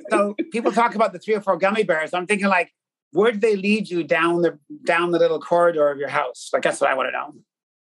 so 0.09 0.35
people 0.51 0.71
talk 0.71 0.95
about 0.95 1.13
the 1.13 1.19
three 1.19 1.35
or 1.35 1.41
four 1.41 1.57
gummy 1.57 1.83
bears. 1.83 2.13
I'm 2.13 2.25
thinking 2.25 2.47
like, 2.47 2.71
where 3.11 3.31
do 3.31 3.39
they 3.39 3.55
lead 3.55 3.89
you 3.89 4.03
down 4.03 4.41
the 4.41 4.57
down 4.85 5.11
the 5.11 5.19
little 5.19 5.39
corridor 5.39 5.89
of 5.89 5.99
your 5.99 6.09
house? 6.09 6.49
Like 6.51 6.63
that's 6.63 6.81
what 6.81 6.89
I 6.89 6.95
want 6.95 7.09
to 7.09 7.11
know. 7.11 7.33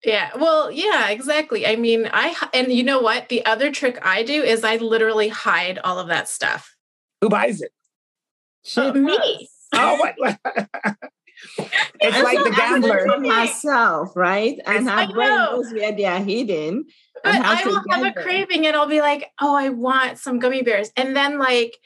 Yeah. 0.06 0.32
Well, 0.38 0.72
yeah, 0.72 1.10
exactly. 1.10 1.66
I 1.66 1.76
mean, 1.76 2.08
I, 2.14 2.36
and 2.54 2.72
you 2.72 2.84
know 2.84 3.00
what? 3.00 3.30
The 3.30 3.44
other 3.46 3.72
trick 3.72 3.98
I 4.04 4.22
do 4.24 4.44
is 4.44 4.64
I 4.64 4.78
literally 4.78 5.30
hide 5.30 5.80
all 5.80 6.00
of 6.00 6.08
that 6.10 6.30
stuff. 6.30 6.76
Who 7.22 7.30
buys 7.30 7.62
it? 7.62 7.72
Uh, 8.78 8.94
me. 8.94 9.50
Oh, 9.74 9.96
what? 9.96 10.16
it's 12.00 12.24
like 12.24 12.44
the 12.44 12.54
gambler 12.56 13.20
myself, 13.20 14.16
right? 14.16 14.60
And 14.66 14.90
her 14.90 15.08
brain 15.12 15.30
knows 15.30 15.74
where 15.74 15.92
they 15.92 16.06
are 16.06 16.20
hidden. 16.20 16.86
But 17.24 17.36
I 17.36 17.66
will 17.66 17.82
have 17.90 18.02
a 18.02 18.04
them. 18.04 18.24
craving 18.24 18.68
and 18.68 18.76
I'll 18.76 18.88
be 18.88 19.02
like, 19.02 19.32
oh, 19.42 19.56
I 19.56 19.70
want 19.70 20.20
some 20.20 20.40
gummy 20.40 20.62
bears. 20.62 20.92
And 20.96 21.16
then 21.16 21.40
like 21.40 21.78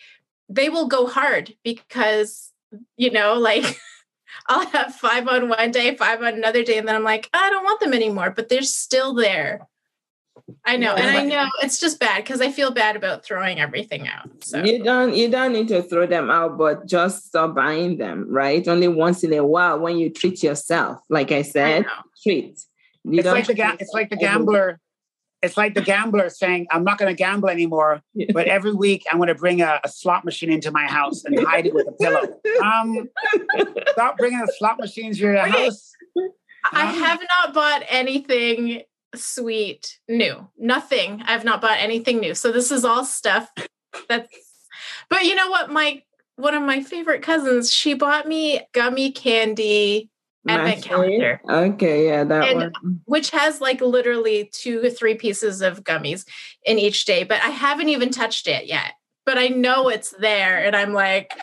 they 0.50 0.70
will 0.70 0.88
go 0.88 1.08
hard 1.08 1.54
because, 1.64 2.52
you 2.98 3.12
know, 3.12 3.36
like 3.36 3.80
I'll 4.50 4.66
have 4.68 4.96
five 4.96 5.28
on 5.28 5.48
one 5.48 5.70
day, 5.70 5.96
five 5.96 6.22
on 6.22 6.34
another 6.34 6.64
day, 6.64 6.80
and 6.80 6.88
then 6.88 6.96
I'm 6.96 7.04
like, 7.04 7.30
I 7.34 7.52
don't 7.52 7.64
want 7.64 7.80
them 7.80 7.94
anymore, 7.94 8.32
but 8.32 8.50
they're 8.50 8.64
still 8.64 9.14
there. 9.14 9.68
I 10.66 10.78
know, 10.78 10.96
and 10.96 11.08
I 11.08 11.24
know 11.24 11.48
it's 11.62 11.80
just 11.80 12.00
bad 12.00 12.24
because 12.24 12.42
I 12.42 12.52
feel 12.52 12.72
bad 12.72 12.96
about 12.96 13.24
throwing 13.24 13.60
everything 13.60 14.08
out. 14.08 14.30
So 14.44 14.64
you 14.64 14.84
don't 14.84 15.14
you 15.14 15.30
don't 15.30 15.54
need 15.54 15.68
to 15.68 15.84
throw 15.84 16.08
them 16.08 16.32
out, 16.32 16.58
but 16.58 16.88
just 16.88 17.28
stop 17.28 17.54
buying 17.54 17.98
them, 17.98 18.26
right? 18.30 18.68
Only 18.68 18.88
once 18.88 19.24
in 19.24 19.34
a 19.34 19.46
while 19.46 19.80
when 19.80 20.00
you 20.00 20.10
treat 20.10 20.42
yourself. 20.42 21.00
Like 21.10 21.32
I 21.32 21.44
said, 21.44 21.86
I 21.86 22.02
treat. 22.24 22.60
You 23.04 23.20
it's 23.20 23.28
like 23.28 23.48
the 23.48 23.54
ga- 23.54 23.78
it's 23.80 23.94
like 23.94 24.10
the 24.10 24.18
gambler. 24.18 24.80
It's 25.42 25.56
like 25.56 25.74
the 25.74 25.82
gambler 25.82 26.30
saying, 26.30 26.68
"I'm 26.72 26.84
not 26.84 26.98
going 26.98 27.10
to 27.10 27.16
gamble 27.16 27.50
anymore, 27.50 28.02
but 28.34 28.48
every 28.48 28.74
week 28.74 29.06
I'm 29.12 29.18
going 29.18 29.28
to 29.28 29.36
bring 29.36 29.62
a, 29.62 29.80
a, 29.84 29.90
slot 29.90 30.26
machine 30.26 30.52
into 30.52 30.72
my 30.72 30.86
house 30.86 31.24
and 31.24 31.40
hide 31.40 31.66
it 31.66 31.74
with 31.74 31.88
a 31.88 31.94
pillow." 31.94 32.22
Um, 32.64 33.10
stop 33.92 34.18
bringing 34.18 34.40
the 34.40 34.54
slot 34.58 34.80
machines 34.80 35.18
to 35.18 35.24
your 35.24 35.38
okay. 35.38 35.66
house. 35.66 35.94
I 36.72 36.86
have 36.86 37.22
not 37.40 37.54
bought 37.54 37.84
anything 37.88 38.84
sweet 39.16 40.00
new. 40.08 40.48
Nothing. 40.58 41.24
I've 41.26 41.46
not 41.46 41.62
bought 41.62 41.78
anything 41.80 42.20
new. 42.20 42.36
So 42.36 42.52
this 42.52 42.72
is 42.72 42.84
all 42.84 43.06
stuff 43.06 43.50
that's 44.08 44.50
but 45.10 45.24
you 45.24 45.36
know 45.36 45.50
what? 45.50 45.72
My 45.72 46.04
one 46.36 46.54
of 46.54 46.64
my 46.64 46.82
favorite 46.82 47.22
cousins, 47.22 47.72
she 47.72 47.94
bought 47.94 48.28
me 48.28 48.62
gummy 48.74 49.12
candy 49.12 50.10
advent 50.50 50.84
calendar. 50.84 51.42
Okay, 51.50 52.08
yeah, 52.08 52.24
that 52.24 52.48
and, 52.48 52.60
one. 52.60 53.02
Which 53.06 53.30
has 53.32 53.62
like 53.62 53.82
literally 53.82 54.50
two 54.54 54.86
or 54.86 54.90
three 54.90 55.16
pieces 55.16 55.62
of 55.62 55.84
gummies 55.84 56.26
in 56.66 56.80
each 56.80 57.06
day, 57.06 57.24
but 57.24 57.42
I 57.42 57.50
haven't 57.50 57.90
even 57.90 58.10
touched 58.10 58.48
it 58.48 58.66
yet. 58.66 58.94
But 59.26 59.38
I 59.38 59.48
know 59.50 59.90
it's 59.90 60.12
there 60.20 60.64
and 60.64 60.76
I'm 60.76 60.94
like 60.94 61.34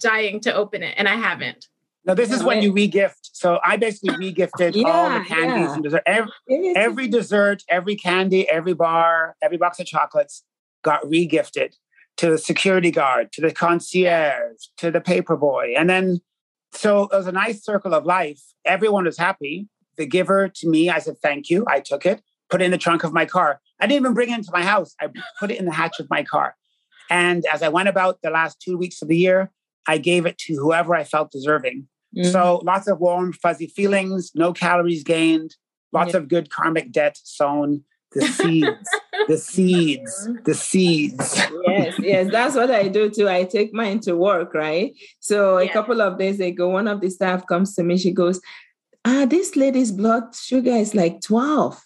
dying 0.00 0.40
to 0.40 0.54
open 0.54 0.82
it 0.82 0.94
and 0.96 1.08
I 1.08 1.16
haven't. 1.16 1.66
No, 2.04 2.14
this 2.14 2.32
is 2.32 2.42
when 2.42 2.62
you 2.62 2.72
regift. 2.72 3.30
So 3.32 3.58
I 3.64 3.76
basically 3.76 4.32
regifted 4.32 4.74
yeah, 4.74 4.88
all 4.88 5.10
the 5.10 5.24
candies 5.24 5.68
yeah. 5.68 5.74
and 5.74 5.82
dessert. 5.82 6.02
Every, 6.06 6.76
every 6.76 7.08
dessert, 7.08 7.62
every 7.68 7.96
candy, 7.96 8.48
every 8.48 8.74
bar, 8.74 9.36
every 9.42 9.58
box 9.58 9.78
of 9.80 9.86
chocolates 9.86 10.42
got 10.82 11.02
regifted 11.04 11.74
to 12.16 12.30
the 12.30 12.38
security 12.38 12.90
guard, 12.90 13.32
to 13.32 13.40
the 13.40 13.52
concierge, 13.52 14.66
to 14.78 14.90
the 14.90 15.00
paper 15.00 15.36
boy. 15.36 15.74
And 15.76 15.88
then, 15.88 16.20
so 16.72 17.04
it 17.04 17.16
was 17.16 17.26
a 17.26 17.32
nice 17.32 17.64
circle 17.64 17.94
of 17.94 18.04
life. 18.06 18.40
Everyone 18.64 19.04
was 19.04 19.18
happy. 19.18 19.68
The 19.96 20.06
giver 20.06 20.48
to 20.48 20.68
me, 20.68 20.88
I 20.88 20.98
said, 20.98 21.18
thank 21.18 21.50
you. 21.50 21.64
I 21.68 21.80
took 21.80 22.06
it, 22.06 22.22
put 22.48 22.62
it 22.62 22.64
in 22.64 22.70
the 22.70 22.78
trunk 22.78 23.04
of 23.04 23.12
my 23.12 23.26
car. 23.26 23.60
I 23.80 23.86
didn't 23.86 24.02
even 24.02 24.14
bring 24.14 24.30
it 24.30 24.38
into 24.38 24.52
my 24.52 24.62
house. 24.62 24.94
I 25.00 25.08
put 25.38 25.50
it 25.50 25.58
in 25.58 25.66
the 25.66 25.72
hatch 25.72 26.00
of 26.00 26.08
my 26.10 26.22
car. 26.22 26.56
And 27.10 27.44
as 27.52 27.62
I 27.62 27.68
went 27.68 27.88
about 27.88 28.22
the 28.22 28.30
last 28.30 28.60
two 28.60 28.78
weeks 28.78 29.02
of 29.02 29.08
the 29.08 29.16
year, 29.16 29.50
I 29.86 29.98
gave 29.98 30.26
it 30.26 30.38
to 30.38 30.54
whoever 30.54 30.94
I 30.94 31.04
felt 31.04 31.32
deserving. 31.32 31.88
Mm-hmm. 32.16 32.30
So 32.30 32.60
lots 32.64 32.86
of 32.86 33.00
warm, 33.00 33.32
fuzzy 33.32 33.66
feelings, 33.66 34.32
no 34.34 34.52
calories 34.52 35.02
gained, 35.02 35.56
lots 35.92 36.12
yeah. 36.12 36.18
of 36.18 36.28
good 36.28 36.50
karmic 36.50 36.92
debt 36.92 37.18
sown. 37.22 37.84
The 38.12 38.26
seeds, 38.26 38.88
the 39.28 39.38
seeds, 39.38 40.28
the 40.44 40.54
seeds. 40.54 41.40
yes, 41.68 41.94
yes, 42.00 42.30
that's 42.32 42.56
what 42.56 42.70
I 42.70 42.88
do 42.88 43.08
too. 43.08 43.28
I 43.28 43.44
take 43.44 43.72
mine 43.72 44.00
to 44.00 44.16
work, 44.16 44.52
right? 44.52 44.92
So 45.20 45.58
a 45.58 45.68
couple 45.68 46.00
of 46.02 46.18
days 46.18 46.40
ago, 46.40 46.68
one 46.68 46.88
of 46.88 47.00
the 47.00 47.08
staff 47.08 47.46
comes 47.46 47.74
to 47.76 47.84
me. 47.84 47.98
She 47.98 48.10
goes, 48.10 48.40
"Ah, 49.04 49.26
this 49.26 49.54
lady's 49.54 49.92
blood 49.92 50.34
sugar 50.34 50.72
is 50.72 50.94
like 50.94 51.20
12." 51.20 51.80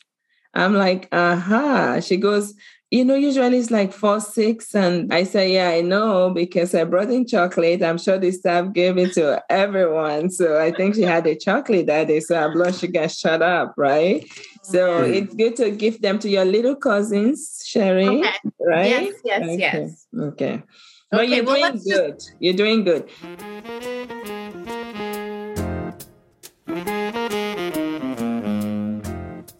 I'm 0.54 0.74
like, 0.74 1.08
"Aha!" 1.12 2.00
She 2.00 2.16
goes, 2.16 2.54
you 2.94 3.04
know, 3.04 3.16
usually 3.16 3.58
it's 3.58 3.72
like 3.72 3.92
four, 3.92 4.20
six. 4.20 4.72
And 4.72 5.12
I 5.12 5.24
say, 5.24 5.54
yeah, 5.54 5.70
I 5.70 5.80
know 5.80 6.30
because 6.30 6.76
I 6.76 6.84
brought 6.84 7.10
in 7.10 7.26
chocolate. 7.26 7.82
I'm 7.82 7.98
sure 7.98 8.18
the 8.18 8.30
staff 8.30 8.72
gave 8.72 8.96
it 8.98 9.14
to 9.14 9.42
everyone. 9.50 10.30
So 10.30 10.60
I 10.60 10.70
think 10.70 10.94
she 10.94 11.02
had 11.02 11.26
a 11.26 11.34
chocolate 11.34 11.86
that 11.86 12.06
day. 12.06 12.20
So 12.20 12.36
our 12.36 12.52
blood 12.52 12.72
sugar 12.76 13.08
shut 13.08 13.42
up, 13.42 13.74
right? 13.76 14.24
So 14.62 15.02
it's 15.02 15.34
good 15.34 15.56
to 15.56 15.72
give 15.72 16.02
them 16.02 16.20
to 16.20 16.28
your 16.28 16.44
little 16.44 16.76
cousins, 16.76 17.64
Sherry, 17.66 18.06
okay. 18.06 18.30
right? 18.60 18.86
Yes, 18.86 19.14
yes, 19.24 19.42
okay. 19.42 19.58
yes. 19.58 20.06
Okay. 20.16 20.62
But 21.10 21.28
you're 21.28 21.44
well, 21.44 21.56
doing 21.56 21.82
good. 21.84 22.14
Just... 22.14 22.34
You're 22.38 22.54
doing 22.54 22.84
good. 22.84 23.10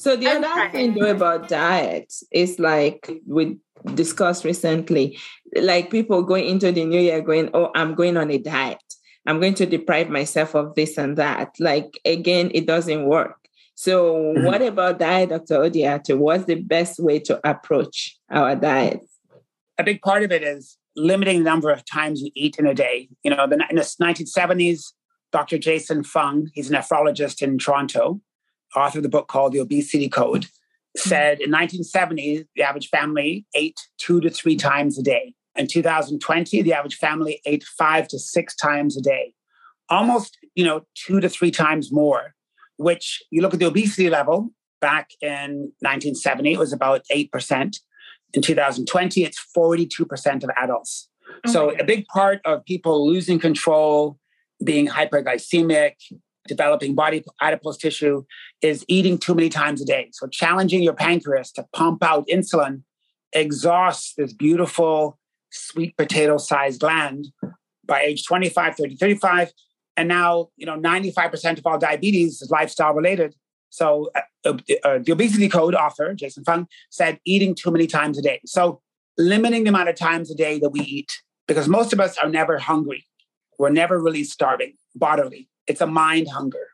So 0.04 0.16
the 0.16 0.28
I'm 0.28 0.44
other 0.44 0.52
trying. 0.52 0.72
thing 0.72 0.94
though 0.94 1.10
about 1.10 1.48
diet 1.48 2.12
is 2.30 2.58
like 2.58 3.10
we 3.26 3.56
discussed 3.94 4.44
recently, 4.44 5.18
like 5.56 5.90
people 5.90 6.22
going 6.22 6.44
into 6.44 6.70
the 6.72 6.84
new 6.84 7.00
year 7.00 7.22
going, 7.22 7.48
oh, 7.54 7.70
I'm 7.74 7.94
going 7.94 8.18
on 8.18 8.30
a 8.30 8.36
diet. 8.36 8.84
I'm 9.26 9.40
going 9.40 9.54
to 9.54 9.64
deprive 9.64 10.10
myself 10.10 10.54
of 10.54 10.74
this 10.74 10.98
and 10.98 11.16
that. 11.16 11.54
Like 11.58 11.98
again, 12.04 12.50
it 12.52 12.66
doesn't 12.66 13.06
work. 13.06 13.48
So 13.76 14.16
mm-hmm. 14.16 14.44
what 14.44 14.60
about 14.60 14.98
diet, 14.98 15.30
Dr. 15.30 15.60
Odiatu? 15.60 16.18
What's 16.18 16.44
the 16.44 16.56
best 16.56 16.98
way 17.00 17.18
to 17.20 17.40
approach 17.42 18.18
our 18.30 18.54
diet? 18.56 19.00
A 19.78 19.84
big 19.84 20.02
part 20.02 20.22
of 20.22 20.30
it 20.30 20.42
is 20.42 20.76
limiting 20.94 21.38
the 21.38 21.44
number 21.44 21.70
of 21.70 21.82
times 21.86 22.20
you 22.20 22.30
eat 22.34 22.56
in 22.58 22.66
a 22.66 22.74
day. 22.74 23.08
You 23.22 23.30
know, 23.30 23.42
in 23.44 23.48
the 23.48 23.96
1970s, 24.02 24.92
Dr. 25.32 25.56
Jason 25.56 26.04
Fung, 26.04 26.50
he's 26.52 26.70
a 26.70 26.74
nephrologist 26.74 27.40
in 27.40 27.56
Toronto, 27.56 28.20
author 28.76 28.98
of 28.98 29.02
the 29.02 29.08
book 29.08 29.28
called 29.28 29.52
The 29.52 29.60
Obesity 29.60 30.08
Code, 30.08 30.46
said 30.96 31.40
in 31.40 31.50
1970, 31.50 32.46
the 32.56 32.62
average 32.62 32.88
family 32.88 33.46
ate 33.54 33.78
two 33.98 34.20
to 34.20 34.30
three 34.30 34.56
times 34.56 34.98
a 34.98 35.02
day. 35.02 35.34
In 35.56 35.66
2020, 35.66 36.62
the 36.62 36.72
average 36.72 36.96
family 36.96 37.40
ate 37.46 37.64
five 37.64 38.08
to 38.08 38.18
six 38.18 38.56
times 38.56 38.96
a 38.96 39.00
day, 39.00 39.34
almost, 39.88 40.36
you 40.54 40.64
know, 40.64 40.82
two 40.94 41.20
to 41.20 41.28
three 41.28 41.50
times 41.50 41.92
more, 41.92 42.34
which 42.76 43.22
you 43.30 43.40
look 43.40 43.54
at 43.54 43.60
the 43.60 43.66
obesity 43.66 44.10
level 44.10 44.50
back 44.80 45.10
in 45.22 45.72
1970, 45.80 46.52
it 46.52 46.58
was 46.58 46.72
about 46.72 47.02
8%. 47.10 47.78
In 48.34 48.42
2020, 48.42 49.24
it's 49.24 49.42
42% 49.56 50.44
of 50.44 50.50
adults. 50.56 51.08
Oh 51.46 51.50
so 51.50 51.70
a 51.70 51.84
big 51.84 52.06
part 52.08 52.40
of 52.44 52.64
people 52.66 53.06
losing 53.06 53.38
control, 53.38 54.18
being 54.62 54.86
hyperglycemic, 54.88 55.94
developing 56.46 56.94
body 56.94 57.24
adipose 57.40 57.78
tissue 57.78 58.24
is 58.60 58.84
eating 58.88 59.18
too 59.18 59.34
many 59.34 59.48
times 59.48 59.80
a 59.80 59.84
day. 59.84 60.08
So 60.12 60.26
challenging 60.26 60.82
your 60.82 60.92
pancreas 60.94 61.50
to 61.52 61.66
pump 61.72 62.02
out 62.02 62.26
insulin 62.28 62.82
exhausts 63.32 64.14
this 64.16 64.32
beautiful 64.32 65.18
sweet 65.50 65.96
potato 65.96 66.36
sized 66.38 66.80
gland 66.80 67.28
by 67.86 68.00
age 68.00 68.26
25, 68.26 68.76
30, 68.76 68.96
35. 68.96 69.52
And 69.96 70.08
now, 70.08 70.48
you 70.56 70.66
know, 70.66 70.78
95% 70.78 71.58
of 71.58 71.66
all 71.66 71.78
diabetes 71.78 72.42
is 72.42 72.50
lifestyle 72.50 72.94
related. 72.94 73.34
So 73.70 74.10
uh, 74.14 74.20
uh, 74.44 74.58
uh, 74.84 74.98
the 75.04 75.12
obesity 75.12 75.48
code 75.48 75.74
author, 75.74 76.14
Jason 76.14 76.44
Fung, 76.44 76.66
said 76.90 77.18
eating 77.24 77.54
too 77.54 77.70
many 77.70 77.86
times 77.86 78.18
a 78.18 78.22
day. 78.22 78.40
So 78.46 78.80
limiting 79.18 79.64
the 79.64 79.70
amount 79.70 79.88
of 79.88 79.96
times 79.96 80.30
a 80.30 80.34
day 80.34 80.58
that 80.58 80.70
we 80.70 80.80
eat, 80.80 81.12
because 81.46 81.68
most 81.68 81.92
of 81.92 82.00
us 82.00 82.16
are 82.18 82.28
never 82.28 82.58
hungry. 82.58 83.04
We're 83.58 83.70
never 83.70 84.00
really 84.00 84.24
starving 84.24 84.74
bodily 84.94 85.48
it's 85.66 85.80
a 85.80 85.86
mind 85.86 86.28
hunger. 86.28 86.66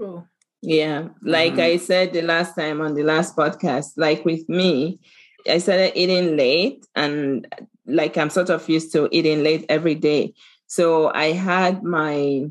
Ooh. 0.00 0.24
Yeah, 0.62 1.08
like 1.22 1.54
mm-hmm. 1.54 1.60
I 1.60 1.76
said 1.76 2.12
the 2.12 2.22
last 2.22 2.54
time 2.54 2.80
on 2.80 2.94
the 2.94 3.02
last 3.02 3.36
podcast, 3.36 3.94
like 3.96 4.24
with 4.24 4.48
me, 4.48 5.00
I 5.48 5.58
started 5.58 5.98
eating 5.98 6.36
late 6.36 6.86
and 6.94 7.52
like 7.84 8.16
I'm 8.16 8.30
sort 8.30 8.48
of 8.48 8.68
used 8.68 8.92
to 8.92 9.08
eating 9.10 9.42
late 9.42 9.66
every 9.68 9.96
day. 9.96 10.34
So 10.68 11.12
I 11.12 11.32
had 11.32 11.82
my 11.82 12.46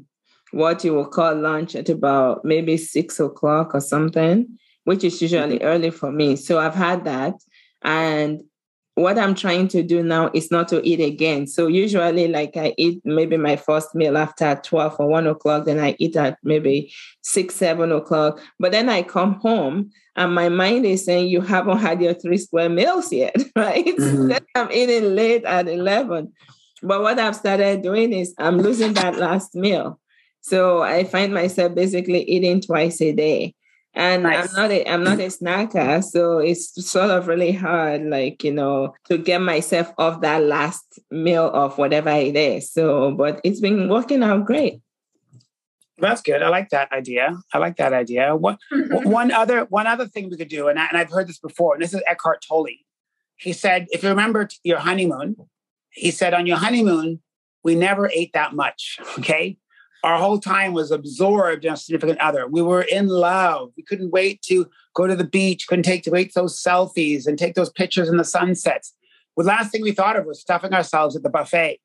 what 0.52 0.84
you 0.84 0.94
would 0.96 1.12
call 1.12 1.36
lunch 1.36 1.76
at 1.76 1.88
about 1.88 2.44
maybe 2.44 2.76
six 2.76 3.18
o'clock 3.20 3.74
or 3.74 3.80
something, 3.80 4.58
which 4.84 5.06
is 5.06 5.22
usually 5.22 5.60
mm-hmm. 5.60 5.66
early 5.66 5.90
for 5.90 6.12
me. 6.12 6.36
So 6.36 6.60
I've 6.60 6.76
had 6.76 7.06
that. 7.06 7.36
And 7.82 8.44
what 9.02 9.18
I'm 9.18 9.36
trying 9.36 9.68
to 9.70 9.84
do 9.84 10.04
now 10.04 10.30
is 10.34 10.52
not 10.52 10.68
to 10.70 10.82
eat 10.88 11.00
again. 11.00 11.48
So 11.48 11.68
usually, 11.68 12.28
like 12.28 12.56
I 12.58 12.74
eat 12.78 13.02
maybe 13.04 13.38
my 13.38 13.56
first 13.56 13.94
meal 13.96 14.18
after 14.18 14.56
12 14.56 14.96
or 15.00 15.08
1 15.08 15.28
o'clock, 15.28 15.66
then 15.66 15.80
I 15.80 15.96
eat 16.00 16.16
at 16.16 16.38
maybe 16.44 16.94
6, 17.22 17.54
7 17.54 17.92
o'clock. 17.92 18.40
But 18.60 18.72
then 18.72 18.90
I 18.90 19.04
come 19.04 19.36
home 19.36 19.92
and 20.16 20.36
my 20.36 20.50
mind 20.50 20.86
is 20.86 21.06
saying, 21.06 21.28
You 21.28 21.42
haven't 21.42 21.80
had 21.80 22.02
your 22.02 22.14
three 22.14 22.38
square 22.38 22.70
meals 22.70 23.12
yet, 23.12 23.36
right? 23.56 23.86
Mm-hmm. 23.86 24.32
I'm 24.56 24.72
eating 24.72 25.16
late 25.16 25.46
at 25.46 25.68
11. 25.68 26.32
But 26.84 27.02
what 27.02 27.20
I've 27.20 27.36
started 27.36 27.82
doing 27.82 28.14
is 28.14 28.34
I'm 28.38 28.58
losing 28.58 28.94
that 28.94 29.18
last 29.18 29.56
meal. 29.56 30.00
So 30.42 30.82
I 30.82 31.04
find 31.04 31.34
myself 31.34 31.76
basically 31.76 32.24
eating 32.24 32.62
twice 32.62 33.00
a 33.02 33.12
day. 33.12 33.56
And 33.94 34.24
nice. 34.24 34.50
i'm 34.50 34.56
not 34.56 34.72
a 34.72 34.90
i'm 34.90 35.04
not 35.04 35.20
a 35.20 35.28
snacker 35.28 36.04
so 36.04 36.38
it's 36.38 36.86
sort 36.86 37.10
of 37.10 37.28
really 37.28 37.52
hard 37.52 38.04
like 38.04 38.44
you 38.44 38.52
know 38.52 38.94
to 39.06 39.18
get 39.18 39.42
myself 39.42 39.94
off 39.98 40.22
that 40.22 40.44
last 40.44 41.00
meal 41.10 41.50
of 41.54 41.78
whatever 41.78 42.10
it 42.10 42.36
is 42.36 42.72
so 42.72 43.12
but 43.12 43.42
it's 43.44 43.60
been 43.60 43.90
working 43.90 44.24
out 44.24 44.46
great 44.46 44.82
that's 45.98 46.24
good. 46.24 46.42
I 46.42 46.50
like 46.50 46.70
that 46.70 46.92
idea. 46.92 47.38
I 47.54 47.60
like 47.60 47.78
that 47.78 47.94
idea. 47.94 48.36
What, 48.36 48.58
one 48.72 49.32
other 49.32 49.66
one 49.66 49.86
other 49.86 50.08
thing 50.08 50.32
we 50.32 50.36
could 50.38 50.48
do, 50.50 50.68
and, 50.68 50.80
I, 50.80 50.88
and 50.88 50.98
I've 50.98 51.12
heard 51.12 51.28
this 51.28 51.38
before, 51.38 51.76
and 51.76 51.84
this 51.84 51.94
is 51.94 52.02
Eckhart 52.08 52.42
Tolle. 52.42 52.66
He 53.36 53.54
said, 53.54 53.86
if 53.92 54.02
you 54.02 54.10
remember 54.10 54.50
your 54.64 54.80
honeymoon, 54.80 55.36
he 55.92 56.10
said 56.10 56.34
on 56.34 56.48
your 56.48 56.58
honeymoon, 56.58 57.22
we 57.64 57.76
never 57.76 58.10
ate 58.10 58.34
that 58.34 58.56
much. 58.56 58.98
Okay 59.20 59.58
our 60.04 60.18
whole 60.18 60.40
time 60.40 60.74
was 60.74 60.92
absorbed 60.92 61.66
in 61.66 61.74
a 61.74 61.78
significant 61.78 62.20
other. 62.20 62.48
We 62.48 62.62
were 62.62 62.82
in 62.82 63.08
love. 63.08 63.72
We 63.78 63.84
couldn't 63.84 64.12
wait 64.12 64.42
to 64.44 64.68
go 64.96 65.08
to 65.08 65.16
the 65.16 65.24
beach, 65.24 65.68
couldn't 65.68 65.84
take 65.84 66.04
to 66.04 66.12
wait 66.12 66.34
those 66.34 66.62
selfies 66.62 67.28
and 67.28 67.38
take 67.38 67.56
those 67.56 67.70
pictures 67.70 68.10
in 68.10 68.18
the 68.18 68.24
sunsets. 68.24 68.94
The 69.38 69.44
last 69.44 69.72
thing 69.72 69.82
we 69.82 69.92
thought 69.92 70.18
of 70.18 70.26
was 70.26 70.42
stuffing 70.42 70.74
ourselves 70.74 71.16
at 71.16 71.24
the 71.24 71.30
buffet. 71.30 71.80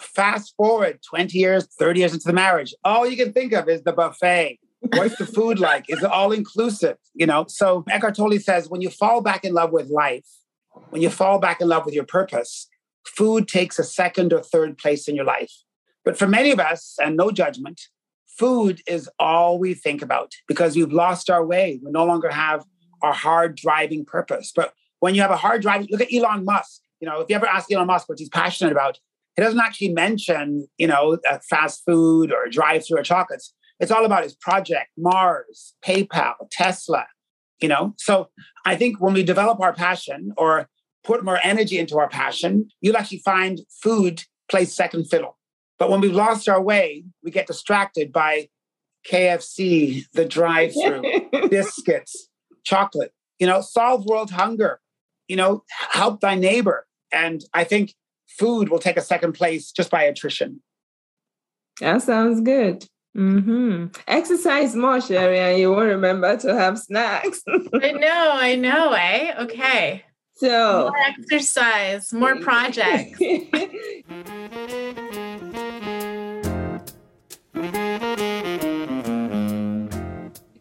Fast 0.00 0.54
forward 0.56 1.00
20 1.08 1.38
years, 1.38 1.66
30 1.78 2.00
years 2.00 2.12
into 2.12 2.26
the 2.26 2.32
marriage, 2.32 2.74
all 2.84 3.06
you 3.06 3.16
can 3.16 3.32
think 3.32 3.52
of 3.52 3.68
is 3.68 3.82
the 3.82 3.92
buffet. 3.92 4.58
What's 4.94 5.16
the 5.16 5.26
food 5.26 5.58
like? 5.58 5.84
Is 5.88 6.02
it 6.02 6.10
all 6.10 6.32
inclusive? 6.32 6.96
You 7.14 7.26
know, 7.26 7.46
so 7.48 7.84
Eckhart 7.88 8.16
Tolle 8.16 8.38
says 8.38 8.68
when 8.68 8.80
you 8.80 8.90
fall 8.90 9.20
back 9.20 9.44
in 9.44 9.54
love 9.54 9.70
with 9.72 9.88
life, 9.88 10.26
when 10.90 11.02
you 11.02 11.10
fall 11.10 11.38
back 11.38 11.60
in 11.60 11.68
love 11.68 11.84
with 11.84 11.94
your 11.94 12.04
purpose, 12.04 12.68
food 13.06 13.48
takes 13.48 13.78
a 13.78 13.84
second 13.84 14.32
or 14.32 14.42
third 14.42 14.78
place 14.78 15.08
in 15.08 15.14
your 15.14 15.24
life. 15.24 15.52
But 16.04 16.18
for 16.18 16.26
many 16.26 16.50
of 16.50 16.60
us, 16.60 16.96
and 17.02 17.16
no 17.16 17.30
judgment, 17.30 17.80
food 18.26 18.80
is 18.86 19.08
all 19.18 19.58
we 19.58 19.74
think 19.74 20.02
about 20.02 20.32
because 20.48 20.74
we've 20.76 20.92
lost 20.92 21.30
our 21.30 21.44
way. 21.44 21.80
We 21.82 21.90
no 21.90 22.04
longer 22.04 22.30
have 22.30 22.64
our 23.02 23.12
hard 23.12 23.56
driving 23.56 24.04
purpose. 24.04 24.52
But 24.54 24.72
when 25.00 25.14
you 25.14 25.20
have 25.20 25.30
a 25.30 25.36
hard 25.36 25.62
driving, 25.62 25.88
look 25.90 26.00
at 26.00 26.12
Elon 26.12 26.44
Musk. 26.44 26.80
You 27.00 27.08
know, 27.08 27.20
if 27.20 27.28
you 27.28 27.36
ever 27.36 27.46
ask 27.46 27.70
Elon 27.70 27.86
Musk 27.86 28.08
what 28.08 28.18
he's 28.18 28.28
passionate 28.28 28.72
about, 28.72 28.98
he 29.36 29.42
doesn't 29.42 29.60
actually 29.60 29.92
mention, 29.92 30.66
you 30.76 30.86
know, 30.86 31.18
fast 31.48 31.82
food 31.84 32.32
or 32.32 32.48
drive 32.48 32.86
through 32.86 32.98
or 32.98 33.02
chocolates. 33.02 33.54
It's 33.80 33.90
all 33.90 34.04
about 34.04 34.22
his 34.22 34.34
project, 34.34 34.90
Mars, 34.96 35.74
PayPal, 35.84 36.34
Tesla, 36.50 37.06
you 37.60 37.68
know. 37.68 37.94
So 37.98 38.28
I 38.64 38.76
think 38.76 39.00
when 39.00 39.14
we 39.14 39.24
develop 39.24 39.60
our 39.60 39.72
passion 39.72 40.32
or 40.36 40.68
put 41.02 41.24
more 41.24 41.40
energy 41.42 41.78
into 41.78 41.98
our 41.98 42.08
passion, 42.08 42.68
you'll 42.80 42.96
actually 42.96 43.22
find 43.24 43.60
food 43.82 44.22
plays 44.48 44.72
second 44.72 45.06
fiddle. 45.06 45.38
But 45.82 45.90
when 45.90 46.00
we've 46.00 46.14
lost 46.14 46.48
our 46.48 46.62
way, 46.62 47.02
we 47.24 47.32
get 47.32 47.48
distracted 47.48 48.12
by 48.12 48.50
KFC, 49.04 50.04
the 50.12 50.24
drive 50.24 50.72
through, 50.74 51.02
biscuits, 51.48 52.28
chocolate. 52.62 53.12
You 53.40 53.48
know, 53.48 53.62
solve 53.62 54.06
world 54.06 54.30
hunger, 54.30 54.78
you 55.26 55.34
know, 55.34 55.64
help 55.90 56.20
thy 56.20 56.36
neighbor. 56.36 56.86
And 57.10 57.44
I 57.52 57.64
think 57.64 57.94
food 58.28 58.68
will 58.68 58.78
take 58.78 58.96
a 58.96 59.00
second 59.00 59.32
place 59.32 59.72
just 59.72 59.90
by 59.90 60.04
attrition. 60.04 60.62
That 61.80 62.00
sounds 62.02 62.40
good. 62.42 62.86
Mm-hmm. 63.16 63.86
Exercise 64.06 64.76
more, 64.76 65.00
Sherry, 65.00 65.40
and 65.40 65.58
you 65.58 65.70
will 65.70 65.82
remember 65.82 66.36
to 66.36 66.54
have 66.54 66.78
snacks. 66.78 67.42
I 67.48 67.90
know, 67.90 68.30
I 68.34 68.54
know, 68.54 68.92
eh? 68.92 69.34
Okay. 69.40 70.04
So 70.34 70.90
more 70.92 70.96
exercise, 71.08 72.12
more 72.12 72.36
projects. 72.40 73.18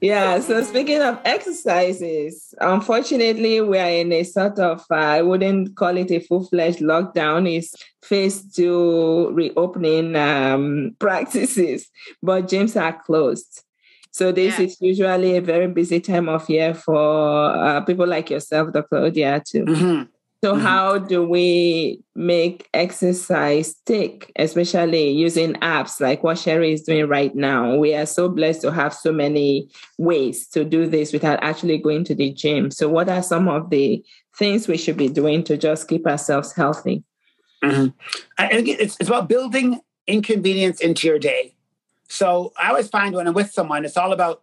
Yeah, 0.01 0.39
so 0.39 0.63
speaking 0.63 0.99
of 0.99 1.19
exercises, 1.23 2.55
unfortunately, 2.59 3.61
we 3.61 3.77
are 3.77 3.87
in 3.87 4.11
a 4.11 4.23
sort 4.23 4.57
of, 4.57 4.83
uh, 4.89 4.95
I 4.95 5.21
wouldn't 5.21 5.75
call 5.75 5.95
it 5.95 6.09
a 6.09 6.19
full 6.19 6.43
fledged 6.43 6.79
lockdown, 6.79 7.47
it's 7.47 7.75
phase 8.01 8.41
two 8.51 9.29
reopening 9.29 10.15
um, 10.15 10.95
practices, 10.99 11.87
but 12.23 12.47
gyms 12.47 12.81
are 12.81 12.99
closed. 12.99 13.63
So 14.09 14.31
this 14.31 14.57
yeah. 14.57 14.65
is 14.65 14.81
usually 14.81 15.37
a 15.37 15.41
very 15.41 15.67
busy 15.67 15.99
time 15.99 16.29
of 16.29 16.49
year 16.49 16.73
for 16.73 17.55
uh, 17.55 17.81
people 17.81 18.07
like 18.07 18.31
yourself, 18.31 18.73
Dr. 18.73 19.01
Odiatu. 19.01 19.65
Mm-hmm. 19.65 20.03
So, 20.43 20.55
mm-hmm. 20.55 20.65
how 20.65 20.97
do 20.97 21.23
we 21.23 22.01
make 22.15 22.67
exercise 22.73 23.69
stick, 23.69 24.31
especially 24.37 25.11
using 25.11 25.53
apps 25.55 26.01
like 26.01 26.23
what 26.23 26.39
Sherry 26.39 26.73
is 26.73 26.81
doing 26.81 27.07
right 27.07 27.35
now? 27.35 27.75
We 27.75 27.93
are 27.93 28.07
so 28.07 28.27
blessed 28.27 28.61
to 28.61 28.71
have 28.71 28.91
so 28.91 29.11
many 29.11 29.69
ways 29.99 30.47
to 30.47 30.65
do 30.65 30.87
this 30.87 31.13
without 31.13 31.43
actually 31.43 31.77
going 31.77 32.05
to 32.05 32.15
the 32.15 32.33
gym. 32.33 32.71
So, 32.71 32.89
what 32.89 33.07
are 33.07 33.21
some 33.21 33.47
of 33.47 33.69
the 33.69 34.03
things 34.35 34.67
we 34.67 34.77
should 34.77 34.97
be 34.97 35.09
doing 35.09 35.43
to 35.43 35.57
just 35.57 35.87
keep 35.87 36.07
ourselves 36.07 36.53
healthy? 36.53 37.03
Mm-hmm. 37.63 37.89
I 38.39 38.47
think 38.47 38.67
it's, 38.67 38.97
it's 38.99 39.09
about 39.09 39.29
building 39.29 39.79
inconvenience 40.07 40.81
into 40.81 41.05
your 41.05 41.19
day. 41.19 41.53
So, 42.09 42.51
I 42.59 42.69
always 42.69 42.89
find 42.89 43.13
when 43.13 43.27
I'm 43.27 43.35
with 43.35 43.51
someone, 43.51 43.85
it's 43.85 43.95
all 43.95 44.11
about 44.11 44.41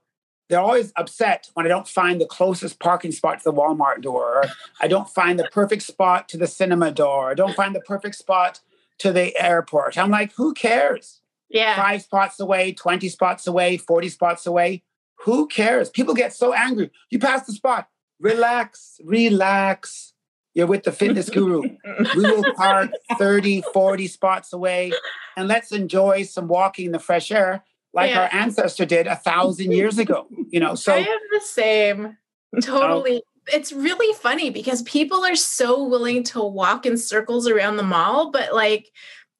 they're 0.49 0.61
always 0.61 0.93
upset 0.97 1.51
when 1.55 1.67
I 1.67 1.69
don't 1.69 1.87
find 1.87 2.21
the 2.21 2.27
closest 2.27 2.79
parking 2.79 3.13
spot 3.13 3.39
to 3.39 3.45
the 3.45 3.53
Walmart 3.53 4.01
door. 4.01 4.45
I 4.81 4.89
don't 4.89 5.09
find 5.09 5.39
the 5.39 5.49
perfect 5.53 5.83
spot 5.83 6.29
to 6.31 6.37
the 6.37 6.47
cinema 6.47 6.91
door. 6.91 7.31
I 7.31 7.35
don't 7.35 7.55
find 7.55 7.75
the 7.75 7.81
perfect 7.81 8.15
spot 8.15 8.61
to 8.99 9.13
the 9.13 9.37
airport. 9.41 9.99
I'm 9.99 10.11
like, 10.11 10.33
who 10.35 10.55
cares? 10.55 11.21
Yeah. 11.51 11.77
Five 11.77 12.03
spots 12.03 12.41
away, 12.41 12.73
20 12.73 13.09
spots 13.09 13.47
away, 13.47 13.77
40 13.77 14.09
spots 14.09 14.47
away. 14.47 14.83
Who 15.25 15.47
cares? 15.49 15.91
People 15.91 16.15
get 16.15 16.33
so 16.33 16.53
angry. 16.53 16.91
You 17.11 17.19
pass 17.19 17.47
the 17.47 17.53
spot. 17.53 17.89
Relax, 18.21 19.01
relax. 19.05 20.15
You're 20.55 20.67
with 20.67 20.85
the 20.85 20.93
fitness 20.93 21.31
guru. 21.31 21.63
we 22.17 22.23
will 22.23 22.55
park 22.55 22.91
30, 23.19 23.63
40 23.73 24.07
spots 24.09 24.53
away 24.53 24.93
and 25.37 25.47
let's 25.47 25.73
enjoy 25.73 26.25
some 26.25 26.49
walking 26.49 26.87
in 26.87 26.93
the 26.93 26.99
fresh 26.99 27.31
air 27.31 27.65
like 27.94 28.11
yeah. 28.11 28.22
our 28.22 28.29
ancestor 28.33 28.85
did 28.85 29.07
a 29.07 29.16
thousand 29.16 29.72
years 29.72 29.98
ago. 29.98 30.27
You 30.51 30.61
know, 30.61 30.74
so 30.74 30.92
I 30.92 30.98
am 30.98 31.18
the 31.33 31.40
same. 31.40 32.16
Totally. 32.62 33.22
it's 33.53 33.72
really 33.72 34.14
funny 34.16 34.51
because 34.51 34.83
people 34.83 35.24
are 35.24 35.37
so 35.37 35.85
willing 35.85 36.22
to 36.24 36.42
walk 36.42 36.87
in 36.87 36.96
circles 36.96 37.46
around 37.46 37.77
the 37.77 37.83
mall, 37.83 38.31
but 38.31 38.55
like 38.55 38.90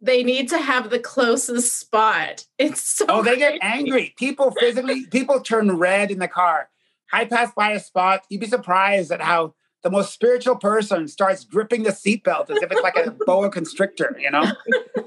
they 0.01 0.23
need 0.23 0.49
to 0.51 0.59
have 0.59 0.91
the 0.91 0.99
closest 0.99 1.79
spot. 1.79 2.45
It's 2.59 2.83
so 2.83 3.07
Oh, 3.09 3.23
they 3.23 3.37
get 3.37 3.59
angry. 3.63 4.15
People 4.19 4.53
physically 4.59 5.07
people 5.07 5.41
turn 5.41 5.77
red 5.77 6.11
in 6.11 6.19
the 6.19 6.29
car. 6.29 6.69
I 7.13 7.25
pass 7.25 7.51
by 7.57 7.73
a 7.73 7.81
spot, 7.81 8.23
you'd 8.29 8.41
be 8.41 8.47
surprised 8.47 9.11
at 9.11 9.23
how 9.23 9.55
the 9.89 9.97
most 9.97 10.13
spiritual 10.13 10.57
person 10.57 11.09
starts 11.09 11.45
gripping 11.45 11.83
the 11.83 11.91
seatbelt 11.91 12.51
as 12.51 12.59
if 12.63 12.71
it's 12.71 12.83
like 12.83 12.97
a 12.97 13.11
boa 13.27 13.49
constrictor, 13.49 14.15
you 14.21 14.31
know? 14.31 14.45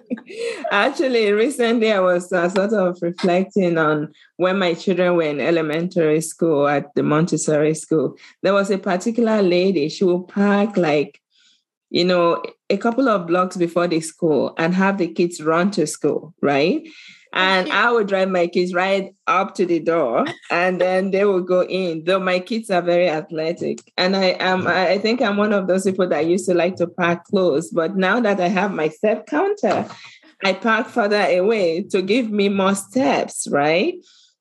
Actually, 0.72 1.32
recently 1.32 1.92
I 1.92 2.00
was 2.00 2.34
uh, 2.34 2.50
sort 2.50 2.74
of 2.74 2.98
reflecting 3.02 3.78
on 3.78 4.12
when 4.38 4.58
my 4.58 4.74
children 4.74 5.16
were 5.16 5.24
in 5.24 5.40
elementary 5.40 6.22
school 6.22 6.68
at 6.68 6.96
the 6.96 7.04
Montessori 7.04 7.76
school. 7.76 8.18
There 8.42 8.54
was 8.54 8.72
a 8.72 8.80
particular 8.80 9.44
lady, 9.44 9.88
she 9.90 10.04
would 10.04 10.28
park 10.28 10.78
like, 10.78 11.22
you 11.92 12.06
know, 12.06 12.42
a 12.72 12.78
couple 12.78 13.08
of 13.08 13.28
blocks 13.28 13.58
before 13.58 13.88
the 13.88 14.02
school 14.02 14.56
and 14.58 14.74
have 14.74 14.98
the 14.98 15.10
kids 15.10 15.44
run 15.44 15.70
to 15.72 15.86
school, 15.86 16.34
right? 16.42 16.88
And 17.34 17.72
I 17.72 17.92
would 17.92 18.08
drive 18.08 18.30
my 18.30 18.48
kids 18.48 18.74
right 18.74 19.16
up 19.26 19.56
to 19.56 19.66
the 19.66 19.80
door 19.80 20.26
and 20.50 20.82
then 20.82 21.12
they 21.12 21.24
will 21.24 21.42
go 21.42 21.64
in, 21.64 22.04
though 22.04 22.20
my 22.20 22.40
kids 22.40 22.70
are 22.70 22.82
very 22.82 23.10
athletic. 23.10 23.80
And 23.98 24.16
I 24.18 24.36
am 24.40 24.62
mm-hmm. 24.62 24.68
I 24.68 24.98
think 24.98 25.22
I'm 25.22 25.38
one 25.38 25.54
of 25.54 25.68
those 25.68 25.86
people 25.86 26.08
that 26.10 26.26
used 26.26 26.46
to 26.48 26.54
like 26.54 26.76
to 26.78 26.88
park 26.88 27.24
close. 27.26 27.70
But 27.70 27.96
now 27.96 28.20
that 28.20 28.42
I 28.42 28.50
have 28.50 28.74
my 28.74 28.90
step 28.90 29.28
counter, 29.28 29.88
I 30.44 30.54
park 30.54 30.88
further 30.88 31.24
away 31.24 31.84
to 31.84 32.02
give 32.02 32.30
me 32.30 32.50
more 32.50 32.76
steps, 32.76 33.48
right? 33.50 33.96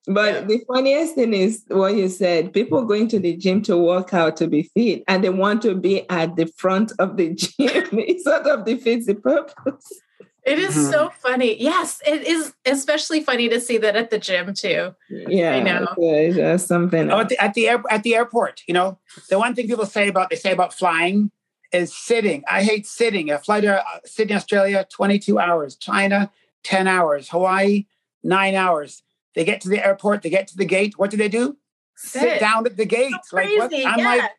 But 0.07 0.35
yeah. 0.35 0.41
the 0.43 0.65
funniest 0.67 1.15
thing 1.15 1.35
is 1.35 1.63
what 1.69 1.95
you 1.95 2.09
said 2.09 2.53
people 2.53 2.85
going 2.85 3.07
to 3.09 3.21
the 3.21 3.37
gym 3.37 3.63
to 3.63 3.77
work 3.77 4.15
out 4.15 4.37
to 4.39 4.49
be 4.49 4.63
fit 4.75 5.05
and 5.07 5.23
they 5.23 5.29
want 5.29 5.63
to 5.63 5.75
be 5.75 6.09
at 6.11 6.37
the 6.37 6.47
front 6.57 6.93
of 6.99 7.17
the 7.17 7.35
gym. 7.35 7.99
it 7.99 8.21
sort 8.23 8.47
of 8.47 8.65
defeats 8.65 9.07
the 9.07 9.15
purpose. 9.15 10.01
It 10.45 10.59
is 10.59 10.75
mm-hmm. 10.75 10.91
so 10.91 11.11
funny. 11.11 11.61
Yes, 11.61 12.01
it 12.07 12.27
is 12.27 12.55
especially 12.65 13.23
funny 13.23 13.49
to 13.49 13.61
see 13.61 13.79
that 13.79 13.97
at 13.97 14.11
the 14.11 14.19
gym 14.19 14.55
too. 14.55 14.95
Yeah, 15.09 15.53
I 15.53 15.61
know. 15.61 16.33
That's 16.33 16.65
something. 16.65 17.11
Oh, 17.11 17.21
at 17.21 17.29
the, 17.29 17.39
at 17.43 17.55
the, 17.55 17.69
air, 17.69 17.83
at 17.91 18.03
the 18.03 18.15
airport, 18.15 18.63
you 18.67 18.75
know, 18.75 18.99
the 19.29 19.39
one 19.39 19.55
thing 19.55 19.67
people 19.67 19.87
say 19.87 20.09
about 20.09 20.31
they 20.31 20.37
say 20.37 20.53
about 20.53 20.73
flying 20.73 21.31
is 21.73 21.95
sitting. 21.95 22.43
I 22.49 22.63
hate 22.63 22.87
sitting. 22.87 23.31
A 23.31 23.39
flight 23.39 23.65
to 23.65 23.81
uh, 23.81 24.01
Sydney, 24.05 24.35
Australia, 24.35 24.87
22 24.91 25.39
hours. 25.39 25.77
China, 25.77 26.31
10 26.65 26.89
hours. 26.89 27.29
Hawaii, 27.29 27.87
nine 28.23 28.55
hours. 28.55 29.03
They 29.35 29.45
get 29.45 29.61
to 29.63 29.69
the 29.69 29.85
airport, 29.85 30.23
they 30.23 30.31
get 30.31 30.49
to 30.49 30.57
the 30.57 30.65
gate. 30.65 30.99
What 30.99 31.11
do 31.11 31.17
they 31.17 31.29
do? 31.29 31.57
Sit, 31.97 32.23
Sit 32.23 32.41
down 32.41 32.67
at 32.67 32.77
the 32.77 32.87
gate. 32.87 33.15
like 33.33 33.49
what? 33.51 33.73
I'm 33.73 33.99
yeah. 33.99 34.05
like, 34.05 34.31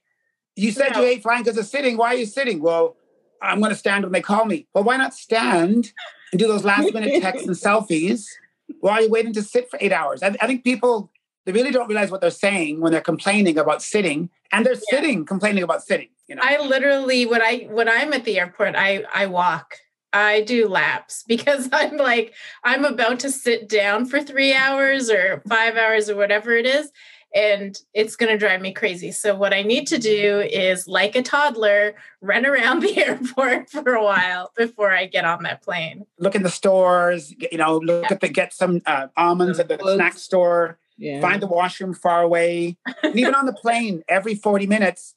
you 0.55 0.71
said 0.71 0.93
no. 0.93 1.01
you 1.01 1.07
hate 1.07 1.23
flying 1.23 1.43
because 1.43 1.57
of 1.57 1.65
sitting. 1.65 1.95
Why 1.95 2.07
are 2.07 2.17
you 2.17 2.25
sitting? 2.25 2.61
Well, 2.61 2.97
I'm 3.41 3.59
going 3.59 3.71
to 3.71 3.77
stand 3.77 4.03
when 4.03 4.13
they 4.13 4.21
call 4.21 4.45
me. 4.45 4.67
Well, 4.73 4.83
why 4.83 4.97
not 4.97 5.13
stand 5.13 5.91
and 6.31 6.39
do 6.39 6.47
those 6.47 6.63
last 6.63 6.93
minute 6.93 7.21
texts 7.21 7.47
and 7.47 7.55
selfies 7.57 8.25
while 8.79 9.01
you're 9.01 9.09
waiting 9.09 9.33
to 9.33 9.43
sit 9.43 9.69
for 9.69 9.77
eight 9.81 9.91
hours? 9.91 10.23
I, 10.23 10.35
I 10.41 10.47
think 10.47 10.63
people 10.63 11.11
they 11.45 11.51
really 11.51 11.71
don't 11.71 11.87
realize 11.87 12.11
what 12.11 12.21
they're 12.21 12.29
saying 12.29 12.81
when 12.81 12.91
they're 12.91 13.01
complaining 13.01 13.57
about 13.57 13.81
sitting 13.81 14.29
and 14.51 14.65
they're 14.65 14.73
yeah. 14.73 14.79
sitting 14.89 15.25
complaining 15.25 15.63
about 15.63 15.83
sitting 15.83 16.09
you 16.27 16.35
know 16.35 16.41
i 16.43 16.59
literally 16.59 17.25
when 17.25 17.41
i 17.41 17.67
when 17.69 17.89
i'm 17.89 18.13
at 18.13 18.25
the 18.25 18.39
airport 18.39 18.75
i 18.75 19.03
i 19.13 19.25
walk 19.25 19.75
i 20.13 20.41
do 20.41 20.67
laps 20.67 21.23
because 21.27 21.69
i'm 21.71 21.97
like 21.97 22.33
i'm 22.63 22.85
about 22.85 23.19
to 23.19 23.31
sit 23.31 23.67
down 23.67 24.05
for 24.05 24.21
three 24.21 24.53
hours 24.53 25.09
or 25.09 25.41
five 25.47 25.75
hours 25.75 26.09
or 26.09 26.15
whatever 26.15 26.51
it 26.51 26.65
is 26.65 26.91
and 27.33 27.79
it's 27.93 28.15
going 28.15 28.31
to 28.31 28.37
drive 28.37 28.61
me 28.61 28.73
crazy. 28.73 29.11
So 29.11 29.35
what 29.35 29.53
I 29.53 29.61
need 29.61 29.87
to 29.87 29.97
do 29.97 30.41
is 30.41 30.87
like 30.87 31.15
a 31.15 31.21
toddler 31.21 31.95
run 32.21 32.45
around 32.45 32.79
the 32.81 32.97
airport 32.97 33.69
for 33.69 33.93
a 33.93 34.03
while 34.03 34.51
before 34.57 34.91
I 34.91 35.05
get 35.05 35.25
on 35.25 35.43
that 35.43 35.61
plane. 35.61 36.05
Look 36.19 36.35
in 36.35 36.43
the 36.43 36.49
stores, 36.49 37.33
you 37.51 37.57
know, 37.57 37.77
look 37.77 38.03
yeah. 38.03 38.13
at 38.13 38.21
the 38.21 38.29
get 38.29 38.53
some 38.53 38.81
uh, 38.85 39.07
almonds 39.15 39.59
at 39.59 39.67
the 39.67 39.77
snack 39.95 40.17
store. 40.17 40.77
Yeah. 40.97 41.19
Find 41.21 41.41
the 41.41 41.47
washroom 41.47 41.93
far 41.93 42.21
away. 42.21 42.77
and 43.01 43.17
even 43.17 43.33
on 43.33 43.45
the 43.45 43.53
plane, 43.61 44.03
every 44.07 44.35
40 44.35 44.67
minutes, 44.67 45.15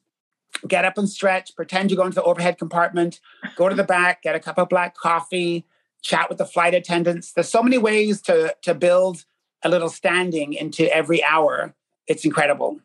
get 0.66 0.85
up 0.85 0.96
and 0.96 1.09
stretch, 1.09 1.55
pretend 1.57 1.90
you 1.90 1.96
go 1.96 2.05
into 2.05 2.14
the 2.14 2.22
overhead 2.22 2.59
compartment, 2.59 3.20
go 3.57 3.68
to 3.68 3.74
the 3.74 3.85
back, 3.85 4.22
get 4.22 4.35
a 4.35 4.40
cup 4.40 4.57
of 4.57 4.68
black 4.68 4.96
coffee, 4.96 5.66
chat 6.00 6.29
with 6.29 6.38
the 6.38 6.46
flight 6.46 6.74
attendants. 6.74 7.33
There's 7.33 7.48
so 7.48 7.62
many 7.62 7.77
ways 7.77 8.22
to 8.22 8.55
to 8.62 8.74
build 8.74 9.24
a 9.62 9.68
little 9.68 9.88
standing 9.88 10.53
into 10.53 10.94
every 10.94 11.24
hour 11.24 11.74
it's 12.07 12.25
incredible. 12.25 12.81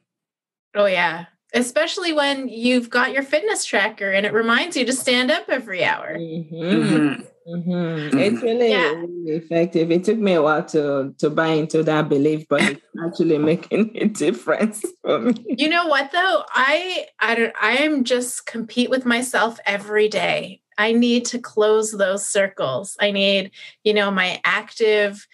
Oh 0.75 0.85
yeah. 0.85 1.25
Especially 1.53 2.13
when 2.13 2.47
you've 2.47 2.89
got 2.89 3.11
your 3.11 3.23
fitness 3.23 3.65
tracker 3.65 4.11
and 4.11 4.25
it 4.25 4.33
reminds 4.33 4.77
you 4.77 4.85
to 4.85 4.93
stand 4.93 5.31
up 5.31 5.49
every 5.49 5.83
hour. 5.83 6.15
Mm-hmm. 6.15 6.55
Mm-hmm. 6.55 7.21
Mm-hmm. 7.49 8.17
It's 8.19 8.41
really, 8.43 8.69
yeah. 8.69 8.91
really 8.91 9.37
effective. 9.37 9.89
It 9.89 10.03
took 10.03 10.19
me 10.19 10.33
a 10.33 10.41
while 10.41 10.63
to 10.65 11.15
to 11.17 11.29
buy 11.31 11.47
into 11.47 11.81
that 11.83 12.07
belief, 12.07 12.45
but 12.47 12.61
it's 12.61 12.81
actually 13.05 13.39
making 13.39 13.91
a 13.95 14.05
difference 14.05 14.85
for 15.01 15.19
me. 15.19 15.33
You 15.47 15.69
know 15.69 15.87
what 15.87 16.11
though? 16.11 16.43
I 16.49 17.07
I 17.19 17.35
don't 17.35 17.53
I 17.59 17.77
am 17.77 18.03
just 18.03 18.45
compete 18.45 18.91
with 18.91 19.05
myself 19.05 19.59
every 19.65 20.07
day. 20.07 20.61
I 20.77 20.93
need 20.93 21.25
to 21.25 21.39
close 21.39 21.91
those 21.91 22.25
circles. 22.25 22.95
I 23.01 23.11
need, 23.11 23.51
you 23.83 23.93
know, 23.93 24.11
my 24.11 24.39
active 24.45 25.27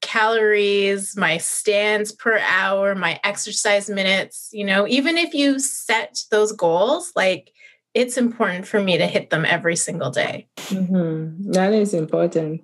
calories, 0.00 1.16
my 1.16 1.38
stands 1.38 2.12
per 2.12 2.38
hour, 2.38 2.94
my 2.94 3.18
exercise 3.24 3.88
minutes, 3.90 4.50
you 4.52 4.64
know, 4.64 4.86
even 4.86 5.16
if 5.16 5.34
you 5.34 5.58
set 5.58 6.18
those 6.30 6.52
goals, 6.52 7.12
like 7.16 7.52
it's 7.94 8.16
important 8.16 8.66
for 8.66 8.80
me 8.80 8.98
to 8.98 9.06
hit 9.06 9.30
them 9.30 9.44
every 9.44 9.76
single 9.76 10.10
day. 10.10 10.46
Mm-hmm. 10.56 11.52
That 11.52 11.72
is 11.72 11.94
important. 11.94 12.62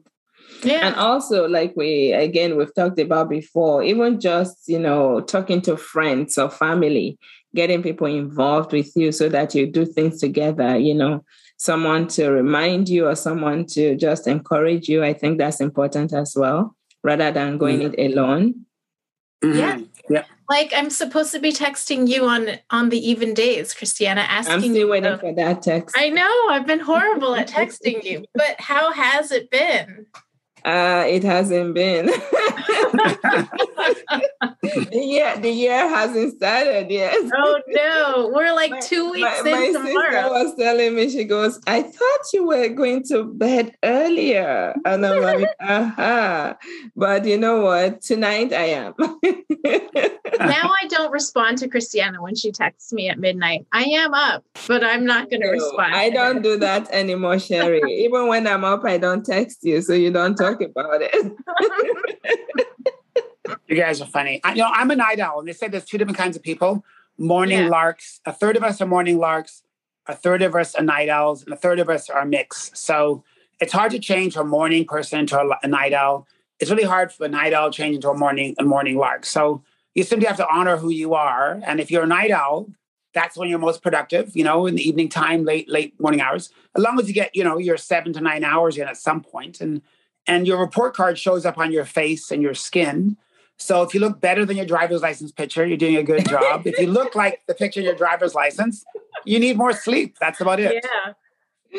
Yeah. 0.63 0.87
And 0.87 0.95
also, 0.95 1.49
like 1.49 1.73
we, 1.77 2.13
again, 2.13 2.57
we've 2.57 2.75
talked 2.75 3.01
about 3.01 3.31
before, 3.31 3.83
even 3.83 4.21
just, 4.21 4.69
you 4.69 4.79
know, 4.79 5.21
talking 5.21 5.61
to 5.63 5.77
friends 5.77 6.39
or 6.39 6.51
family, 6.51 7.19
getting 7.55 7.83
people 7.83 8.07
involved 8.07 8.73
with 8.73 8.95
you 8.95 9.11
so 9.11 9.29
that 9.31 9.55
you 9.55 9.67
do 9.67 9.85
things 9.85 10.21
together, 10.21 10.77
you 10.77 10.95
know, 10.95 11.25
someone 11.57 12.07
to 12.09 12.29
remind 12.29 12.89
you 12.89 13.09
or 13.09 13.17
someone 13.17 13.67
to 13.67 13.97
just 13.97 14.27
encourage 14.27 14.89
you. 14.89 15.03
I 15.03 15.15
think 15.15 15.39
that's 15.39 15.61
important 15.61 16.13
as 16.13 16.35
well 16.37 16.77
rather 17.03 17.31
than 17.31 17.59
going 17.59 17.81
mm-hmm. 17.81 17.95
it 17.99 18.13
alone. 18.13 18.67
Mm-hmm. 19.43 19.59
Yeah. 19.59 19.79
Yeah. 20.11 20.25
Like 20.49 20.73
I'm 20.75 20.91
supposed 20.91 21.33
to 21.33 21.39
be 21.39 21.53
texting 21.53 22.09
you 22.09 22.27
on 22.27 22.49
on 22.71 22.91
the 22.91 22.99
even 22.99 23.35
days, 23.35 23.73
Christiana, 23.73 24.23
asking 24.23 24.55
I'm 24.55 24.61
still 24.61 24.77
you 24.77 24.89
waiting 24.89 25.19
for 25.19 25.33
that 25.33 25.63
text. 25.63 25.97
I 25.99 26.11
know 26.11 26.49
I've 26.51 26.67
been 26.67 26.81
horrible 26.81 27.35
at 27.35 27.49
texting 27.59 28.05
you, 28.05 28.25
but 28.35 28.61
how 28.61 28.93
has 28.93 29.33
it 29.33 29.51
been? 29.51 30.07
Uh, 30.65 31.05
it 31.09 31.25
hasn't 31.25 31.75
been. 31.75 32.07
the 34.63 34.89
year 34.93 35.37
the 35.39 35.51
year 35.51 35.89
hasn't 35.89 36.37
started 36.37 36.91
yet. 36.91 37.15
Oh 37.35 37.61
no, 37.69 38.31
we're 38.33 38.55
like 38.55 38.71
my, 38.71 38.81
two 38.81 39.11
weeks 39.11 39.41
my, 39.45 39.51
in 39.51 39.53
my 39.53 39.73
tomorrow. 39.73 40.11
sister 40.11 40.31
was 40.31 40.55
telling 40.57 40.95
me, 40.95 41.11
she 41.11 41.25
goes, 41.25 41.61
"I 41.67 41.83
thought 41.83 42.21
you 42.33 42.47
were 42.47 42.69
going 42.69 43.03
to 43.05 43.25
bed 43.25 43.77
earlier," 43.83 44.75
and 44.85 45.05
I'm 45.05 45.23
like, 45.23 45.49
"Aha!" 45.61 45.93
Uh-huh. 46.03 46.55
But 46.97 47.25
you 47.25 47.39
know 47.39 47.63
what? 47.63 48.03
Tonight 48.03 48.53
I 48.53 48.65
am. 48.65 48.95
now 50.39 50.73
I 50.83 50.87
don't 50.89 51.11
respond 51.11 51.59
to 51.59 51.69
Christiana 51.69 52.23
when 52.23 52.35
she 52.35 52.53
texts 52.53 52.93
me 52.93 53.09
at 53.09 53.19
midnight. 53.19 53.67
I 53.73 53.83
am 53.83 54.15
up, 54.15 54.45
but 54.69 54.85
I'm 54.85 55.05
not 55.05 55.29
going 55.29 55.41
to 55.41 55.47
no, 55.47 55.53
respond. 55.53 55.95
I 55.95 56.11
don't 56.11 56.43
do 56.43 56.57
that 56.59 56.91
anymore, 56.93 57.39
Sherry. 57.39 57.83
Even 58.05 58.29
when 58.29 58.47
I'm 58.47 58.65
up, 58.65 58.85
I 58.85 58.99
don't 58.99 59.25
text 59.25 59.59
you, 59.63 59.81
so 59.83 59.93
you 59.93 60.13
don't 60.13 60.37
talk 60.37 60.53
talk 60.53 60.61
about 60.61 61.01
it. 61.03 61.33
you 63.69 63.77
guys 63.77 64.01
are 64.01 64.07
funny. 64.07 64.41
I, 64.45 64.53
you 64.53 64.59
know, 64.59 64.71
I'm 64.73 64.91
a 64.91 64.97
night 64.97 65.21
owl, 65.21 65.41
and 65.41 65.49
they 65.49 65.53
say 65.53 65.69
there's 65.69 65.85
two 65.85 65.99
different 65.99 66.19
kinds 66.19 66.37
of 66.37 66.43
people: 66.43 66.85
morning 67.19 67.59
yeah. 67.59 67.69
larks. 67.69 68.21
A 68.25 68.33
third 68.33 68.57
of 68.57 68.63
us 68.63 68.81
are 68.81 68.87
morning 68.87 69.19
larks. 69.19 69.63
A 70.07 70.15
third 70.15 70.43
of 70.43 70.55
us 70.55 70.75
are 70.75 70.83
night 70.83 71.09
owls, 71.09 71.45
and 71.45 71.53
a 71.53 71.57
third 71.57 71.79
of 71.79 71.89
us 71.89 72.11
are 72.11 72.25
mixed. 72.25 72.77
So 72.77 73.23
it's 73.61 73.73
hard 73.73 73.93
to 73.93 73.99
change 73.99 74.35
from 74.35 74.49
a 74.49 74.51
morning 74.51 74.85
person 74.85 75.21
into 75.21 75.39
a, 75.39 75.59
a 75.63 75.69
night 75.69 75.93
owl. 75.93 76.27
It's 76.59 76.71
really 76.71 76.85
hard 76.85 77.13
for 77.13 77.25
a 77.25 77.29
night 77.29 77.53
owl 77.53 77.71
to 77.71 77.77
change 77.77 77.97
into 77.97 78.11
a 78.11 78.17
morning 78.17 78.55
a 78.59 78.65
morning 78.65 78.97
lark. 78.97 79.25
So 79.25 79.63
you 79.95 80.03
simply 80.03 80.27
have 80.27 80.37
to 80.39 80.49
honor 80.49 80.77
who 80.77 80.91
you 80.91 81.15
are. 81.15 81.61
And 81.65 81.81
if 81.81 81.91
you're 81.91 82.05
a 82.05 82.07
night 82.07 82.31
owl, 82.31 82.69
that's 83.15 83.37
when 83.37 83.49
you're 83.49 83.59
most 83.59 83.83
productive, 83.83 84.35
you 84.35 84.45
know, 84.45 84.67
in 84.67 84.75
the 84.75 84.89
evening 84.89 85.09
time, 85.09 85.45
late, 85.45 85.69
late 85.69 85.99
morning 86.01 86.21
hours. 86.21 86.51
As 86.75 86.83
long 86.83 86.99
as 86.99 87.09
you 87.09 87.15
get, 87.15 87.35
you 87.37 87.45
know, 87.45 87.59
your 87.59 87.77
seven 87.77 88.13
to 88.15 88.21
nine 88.21 88.43
hours 88.43 88.79
in 88.79 88.89
at 88.89 88.97
some. 88.97 89.25
And 89.61 89.83
and 90.27 90.47
your 90.47 90.59
report 90.59 90.95
card 90.95 91.19
shows 91.19 91.45
up 91.45 91.59
on 91.59 91.73
your 91.73 91.85
face 91.85 92.31
and 92.31 92.43
your 92.43 92.55
skin. 92.55 93.17
So 93.59 93.83
if 93.83 93.93
you 93.93 94.01
look 94.01 94.21
better 94.21 94.45
than 94.45 94.57
your 94.57 94.67
driver's 94.67 95.03
license 95.03 95.33
picture, 95.33 95.67
you're 95.67 95.77
doing 95.77 95.97
a 95.97 96.03
good 96.03 96.29
job. 96.29 96.67
if 96.67 96.79
you 96.79 96.87
look 96.87 97.15
like 97.15 97.43
the 97.47 97.55
picture 97.55 97.81
in 97.81 97.87
your 97.87 97.95
driver's 97.95 98.35
license, 98.35 98.85
you 99.25 99.39
need 99.39 99.57
more 99.57 99.73
sleep. 99.73 100.17
That's 100.21 100.41
about 100.41 100.61
it. 100.61 100.85
Yeah. 100.85 101.13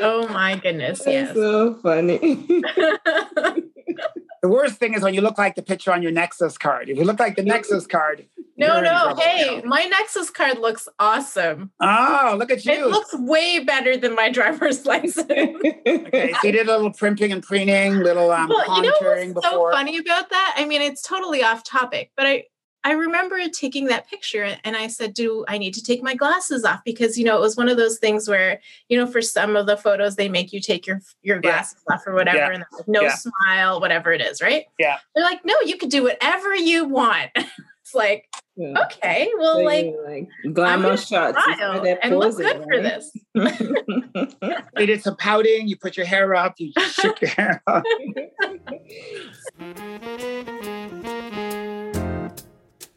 Oh 0.02 0.28
my 0.28 0.56
goodness. 0.58 1.00
That's 1.00 1.12
yes. 1.12 1.36
So 1.36 1.76
funny. 1.76 2.20
The 4.44 4.50
worst 4.50 4.76
thing 4.76 4.94
is 4.94 5.02
when 5.02 5.14
you 5.14 5.22
look 5.22 5.38
like 5.38 5.56
the 5.56 5.62
picture 5.62 5.94
on 5.94 6.04
your 6.04 6.12
Nexus 6.12 6.58
card. 6.58 6.90
If 6.90 6.98
you 6.98 7.06
look 7.06 7.18
like 7.18 7.38
the 7.38 7.44
Nexus 7.44 7.88
card. 7.88 8.28
No, 8.58 8.82
no. 8.82 9.16
Hey, 9.16 9.62
my 9.64 9.84
Nexus 9.86 10.30
card 10.30 10.60
looks 10.60 10.86
awesome. 11.00 11.72
Oh, 11.80 12.36
look 12.38 12.52
at 12.52 12.66
you. 12.66 12.74
It 12.74 12.88
looks 12.88 13.14
way 13.14 13.64
better 13.64 13.96
than 13.96 14.16
my 14.16 14.30
driver's 14.30 14.86
license. 14.86 15.32
okay, 15.32 16.34
so 16.34 16.48
you 16.48 16.52
did 16.52 16.68
a 16.68 16.76
little 16.76 16.92
primping 16.92 17.32
and 17.32 17.42
preening, 17.42 18.00
little 18.00 18.32
um, 18.32 18.50
well, 18.50 18.66
contouring 18.66 18.84
you 18.84 18.84
know 19.28 19.34
what's 19.34 19.48
before. 19.48 19.72
so 19.72 19.78
funny 19.78 19.98
about 19.98 20.30
that? 20.30 20.56
I 20.58 20.66
mean, 20.66 20.82
it's 20.82 21.02
totally 21.02 21.42
off 21.42 21.64
topic, 21.64 22.12
but 22.18 22.28
I 22.28 22.44
I 22.86 22.92
remember 22.92 23.38
taking 23.50 23.86
that 23.86 24.10
picture 24.10 24.58
and 24.64 24.76
I 24.76 24.88
said, 24.88 25.14
Do 25.14 25.46
I 25.48 25.58
need 25.58 25.74
to 25.76 25.84
take 25.84 26.04
my 26.04 26.16
glasses 26.16 26.66
off? 26.66 26.82
Because, 26.84 27.18
you 27.18 27.24
know, 27.24 27.38
it 27.38 27.42
was 27.42 27.56
one 27.56 27.70
of 27.70 27.78
those 27.78 27.98
things 27.98 28.28
where, 28.28 28.60
you 28.90 28.98
know, 28.98 29.08
for 29.08 29.22
some 29.22 29.56
of 29.56 29.68
the 29.68 29.78
photos, 29.78 30.16
they 30.16 30.28
make 30.28 30.52
you 30.52 30.60
take 30.60 30.86
your 30.86 31.02
your 31.22 31.40
glasses 31.40 31.82
yeah. 31.90 31.96
off 31.96 32.06
or 32.06 32.14
whatever, 32.14 32.38
yeah. 32.38 32.52
and 32.52 32.66
like, 32.72 32.88
no 32.88 33.02
yeah. 33.04 33.16
smile, 33.16 33.80
whatever 33.80 34.12
it 34.12 34.22
is, 34.22 34.42
right? 34.42 34.66
Yeah. 34.78 34.98
They're 35.16 35.24
like, 35.24 35.46
No, 35.46 35.56
you 35.66 35.78
can 35.78 35.90
do 35.90 36.04
whatever 36.04 36.54
you 36.56 36.86
want. 36.86 37.32
it's 37.36 37.96
like, 37.96 38.28
okay, 38.60 39.32
well, 39.38 39.56
so 39.56 39.62
like, 39.62 39.94
like 40.06 40.28
glamour 40.54 40.98
shots 40.98 41.38
and 41.48 42.18
look 42.18 42.36
good 42.36 42.58
right? 42.60 42.64
for 42.64 42.82
this. 42.82 43.12
you 44.78 44.86
did 44.86 45.02
some 45.02 45.16
pouting, 45.16 45.68
you 45.68 45.78
put 45.78 45.96
your 45.96 46.06
hair 46.06 46.36
up, 46.36 46.56
you 46.58 46.74
shook 46.92 47.22
your 47.22 47.30
hair 47.30 47.64
up. 47.66 47.84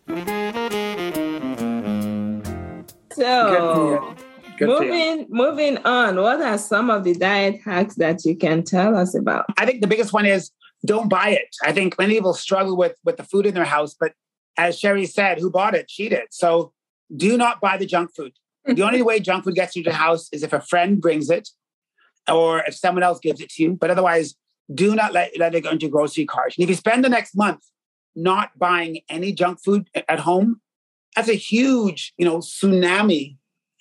So 0.09 0.15
moving 4.61 5.27
moving 5.29 5.79
on, 5.79 6.17
what 6.17 6.41
are 6.41 6.59
some 6.59 6.91
of 6.91 7.03
the 7.03 7.15
diet 7.15 7.61
hacks 7.65 7.97
that 7.97 8.25
you 8.25 8.37
can 8.37 8.63
tell 8.63 8.97
us 8.97 9.17
about? 9.17 9.47
I 9.59 9.67
think 9.67 9.81
the 9.81 9.89
biggest 9.89 10.13
one 10.13 10.25
is 10.25 10.53
don't 10.85 11.09
buy 11.09 11.31
it. 11.31 11.57
I 11.65 11.73
think 11.73 11.99
many 11.99 12.15
people 12.15 12.35
struggle 12.35 12.77
with 12.77 12.95
with 13.05 13.17
the 13.17 13.25
food 13.25 13.47
in 13.47 13.55
their 13.55 13.65
house, 13.65 13.97
but 13.99 14.13
as 14.57 14.79
Sherry 14.79 15.07
said, 15.07 15.41
who 15.41 15.51
bought 15.51 15.75
it? 15.75 15.91
She 15.91 16.09
did. 16.09 16.29
So 16.31 16.73
do 17.15 17.37
not 17.37 17.61
buy 17.61 17.77
the 17.77 17.87
junk 17.87 18.15
food. 18.15 18.33
the 18.65 18.83
only 18.83 19.03
way 19.03 19.19
junk 19.19 19.43
food 19.43 19.57
gets 19.57 19.75
you 19.75 19.83
to 19.83 19.91
the 19.91 19.97
house 19.97 20.29
is 20.33 20.45
if 20.45 20.53
a 20.53 20.61
friend 20.61 21.01
brings 21.01 21.31
it 21.31 21.49
or 22.31 22.61
if 22.61 22.77
someone 22.77 23.03
else 23.03 23.19
gives 23.19 23.41
it 23.41 23.49
to 23.51 23.63
you. 23.65 23.75
But 23.75 23.91
otherwise, 23.91 24.37
do 24.73 24.95
not 24.95 25.13
let, 25.13 25.37
let 25.37 25.55
it 25.55 25.63
go 25.63 25.71
into 25.71 25.87
your 25.87 25.91
grocery 25.91 26.27
cart. 26.27 26.55
And 26.57 26.63
if 26.63 26.69
you 26.69 26.77
spend 26.77 27.05
the 27.05 27.09
next 27.09 27.37
month 27.37 27.65
not 28.17 28.59
buying 28.59 29.01
any 29.09 29.33
junk 29.33 29.63
food 29.63 29.89
at 29.95 30.21
home, 30.21 30.61
that's 31.15 31.29
a 31.29 31.35
huge, 31.35 32.13
you 32.19 32.25
know, 32.25 32.39
tsunami 32.39 33.37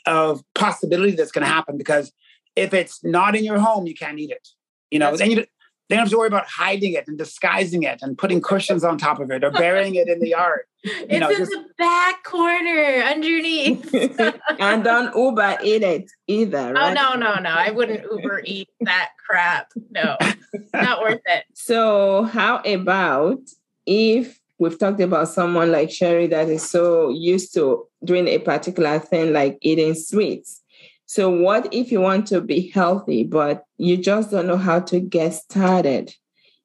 of 0.06 0.44
possibility 0.54 1.14
that's 1.14 1.32
going 1.32 1.46
to 1.46 1.52
happen 1.52 1.78
because 1.78 2.12
if 2.56 2.74
it's 2.74 3.04
not 3.04 3.36
in 3.36 3.44
your 3.44 3.60
home, 3.60 3.88
you 3.88 3.96
can't 3.96 4.20
eat 4.20 4.30
it. 4.30 4.48
You 4.92 5.00
know, 5.00 5.08
that's 5.08 5.20
then 5.20 5.32
you 5.32 5.46
then 5.90 5.98
you 5.98 6.00
have 6.00 6.10
to 6.10 6.18
worry 6.18 6.28
about 6.28 6.48
hiding 6.48 6.94
it 6.94 7.08
and 7.08 7.18
disguising 7.18 7.84
it 7.84 8.00
and 8.02 8.18
putting 8.18 8.42
cushions 8.42 8.84
on 8.84 8.98
top 8.98 9.20
of 9.20 9.30
it 9.30 9.44
or 9.44 9.52
burying 9.52 9.96
it 9.96 10.08
in 10.08 10.20
the 10.20 10.30
yard. 10.30 10.62
You 10.86 11.06
it's 11.10 11.20
know, 11.20 11.30
in 11.32 11.38
just, 11.38 11.50
the 11.50 11.66
back 11.80 12.24
corner 12.24 13.02
underneath. 13.08 13.92
and 14.60 14.84
don't 14.84 15.16
Uber 15.16 15.58
eat 15.64 15.82
it 15.82 16.12
either. 16.28 16.60
Oh, 16.60 16.72
right? 16.74 16.92
Oh 16.92 16.94
no, 16.94 17.16
no, 17.16 17.40
no. 17.40 17.50
I 17.50 17.72
wouldn't 17.72 18.04
Uber 18.04 18.44
eat 18.46 18.70
that 18.82 19.10
crap. 19.28 19.72
No, 19.90 20.16
not 20.76 21.02
worth 21.02 21.22
it. 21.26 21.46
So 21.56 22.26
how 22.26 22.58
about 22.60 23.40
if 23.86 24.40
we've 24.58 24.80
talked 24.80 25.02
about 25.02 25.28
someone 25.28 25.72
like 25.72 25.92
Sherry 25.92 26.28
that 26.28 26.50
is 26.50 26.70
so 26.70 27.10
used 27.10 27.54
to 27.56 27.88
doing 28.04 28.28
a 28.28 28.40
particular 28.40 29.00
thing 29.00 29.34
like 29.34 29.58
eating 29.62 29.94
sweets. 29.94 30.62
So, 31.08 31.30
what 31.30 31.72
if 31.72 31.92
you 31.92 32.02
want 32.02 32.28
to 32.28 32.42
be 32.42 32.70
healthy, 32.70 33.24
but 33.24 33.64
you 33.78 33.98
just 33.98 34.32
don't 34.32 34.48
know 34.48 34.58
how 34.58 34.80
to 34.82 35.00
get 35.00 35.34
started? 35.34 36.14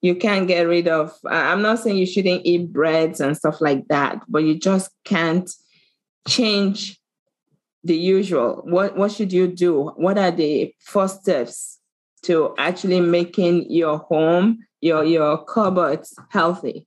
You 0.01 0.15
can't 0.15 0.49
get 0.49 0.63
rid 0.63 0.89
of, 0.89 1.13
I'm 1.29 1.61
not 1.61 1.81
saying 1.81 1.99
you 1.99 2.07
shouldn't 2.07 2.47
eat 2.47 2.73
breads 2.73 3.21
and 3.21 3.37
stuff 3.37 3.61
like 3.61 3.87
that, 3.89 4.23
but 4.29 4.45
you 4.45 4.59
just 4.59 4.91
can't 5.05 5.51
change 6.27 6.99
the 7.85 7.97
usual. 7.97 8.63
What, 8.65 8.97
what 8.97 9.13
should 9.13 9.31
you 9.31 9.47
do? 9.47 9.89
What 9.97 10.17
are 10.17 10.31
the 10.31 10.75
first 10.79 11.21
steps 11.23 11.79
to 12.23 12.55
actually 12.57 13.01
making 13.01 13.71
your 13.71 13.99
home, 13.99 14.61
your, 14.81 15.05
your 15.05 15.45
cupboards 15.45 16.19
healthy? 16.31 16.87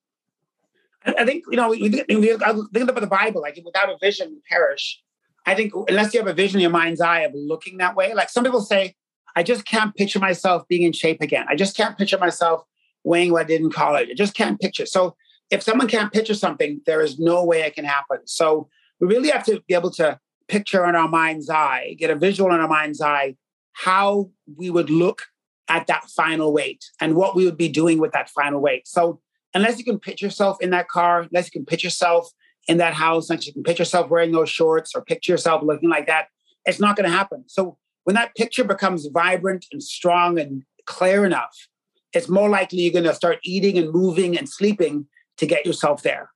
I 1.05 1.25
think, 1.25 1.43
you 1.49 1.57
know, 1.57 1.69
we, 1.69 2.03
we, 2.09 2.29
about 2.31 2.71
the 2.71 3.07
Bible, 3.09 3.41
like 3.41 3.59
without 3.63 3.89
a 3.89 3.97
vision, 3.99 4.31
we 4.31 4.41
perish. 4.49 5.01
I 5.45 5.55
think 5.55 5.73
unless 5.89 6.13
you 6.13 6.19
have 6.19 6.27
a 6.27 6.33
vision 6.33 6.57
in 6.57 6.61
your 6.61 6.71
mind's 6.71 7.01
eye 7.01 7.21
of 7.21 7.33
looking 7.35 7.77
that 7.77 7.95
way, 7.95 8.13
like 8.13 8.29
some 8.29 8.43
people 8.43 8.61
say, 8.61 8.95
I 9.35 9.43
just 9.43 9.65
can't 9.65 9.95
picture 9.95 10.19
myself 10.19 10.67
being 10.67 10.83
in 10.83 10.93
shape 10.93 11.21
again. 11.21 11.45
I 11.49 11.55
just 11.55 11.75
can't 11.75 11.97
picture 11.97 12.17
myself 12.17 12.63
weighing 13.03 13.31
what 13.31 13.41
I 13.41 13.45
did 13.45 13.61
in 13.61 13.69
college. 13.69 14.09
I 14.09 14.13
just 14.13 14.35
can't 14.35 14.59
picture. 14.59 14.85
So 14.85 15.15
if 15.49 15.61
someone 15.61 15.87
can't 15.87 16.13
picture 16.13 16.33
something, 16.33 16.81
there 16.85 17.01
is 17.01 17.19
no 17.19 17.43
way 17.43 17.61
it 17.61 17.75
can 17.75 17.85
happen. 17.85 18.19
So 18.25 18.69
we 18.99 19.07
really 19.07 19.29
have 19.29 19.45
to 19.45 19.61
be 19.67 19.73
able 19.73 19.91
to 19.91 20.19
picture 20.47 20.85
in 20.85 20.95
our 20.95 21.09
mind's 21.09 21.49
eye, 21.49 21.95
get 21.97 22.09
a 22.09 22.15
visual 22.15 22.53
in 22.53 22.61
our 22.61 22.67
mind's 22.67 23.01
eye, 23.01 23.35
how 23.73 24.29
we 24.55 24.69
would 24.69 24.89
look 24.89 25.23
at 25.67 25.87
that 25.87 26.05
final 26.05 26.53
weight 26.53 26.85
and 26.99 27.15
what 27.15 27.35
we 27.35 27.45
would 27.45 27.57
be 27.57 27.69
doing 27.69 27.99
with 27.99 28.11
that 28.13 28.29
final 28.29 28.61
weight. 28.61 28.87
So 28.87 29.19
unless 29.53 29.77
you 29.77 29.85
can 29.85 29.99
picture 29.99 30.25
yourself 30.25 30.57
in 30.61 30.71
that 30.71 30.87
car, 30.87 31.21
unless 31.21 31.45
you 31.45 31.51
can 31.51 31.65
picture 31.65 31.87
yourself 31.87 32.29
in 32.67 32.77
that 32.77 32.93
house, 32.93 33.29
unless 33.29 33.45
you 33.45 33.53
can 33.53 33.63
picture 33.63 33.81
yourself 33.81 34.09
wearing 34.09 34.31
those 34.31 34.49
shorts 34.49 34.93
or 34.95 35.03
picture 35.03 35.31
yourself 35.31 35.61
looking 35.63 35.89
like 35.89 36.07
that, 36.07 36.27
it's 36.65 36.79
not 36.79 36.95
going 36.95 37.09
to 37.09 37.15
happen. 37.15 37.43
So 37.47 37.77
when 38.03 38.15
that 38.15 38.35
picture 38.35 38.63
becomes 38.63 39.07
vibrant 39.07 39.65
and 39.71 39.81
strong 39.81 40.39
and 40.39 40.63
clear 40.85 41.25
enough, 41.25 41.67
it's 42.13 42.29
more 42.29 42.49
likely 42.49 42.81
you're 42.81 42.93
going 42.93 43.05
to 43.05 43.13
start 43.13 43.39
eating 43.43 43.77
and 43.77 43.91
moving 43.91 44.37
and 44.37 44.47
sleeping 44.47 45.07
to 45.37 45.45
get 45.45 45.65
yourself 45.65 46.03
there. 46.03 46.29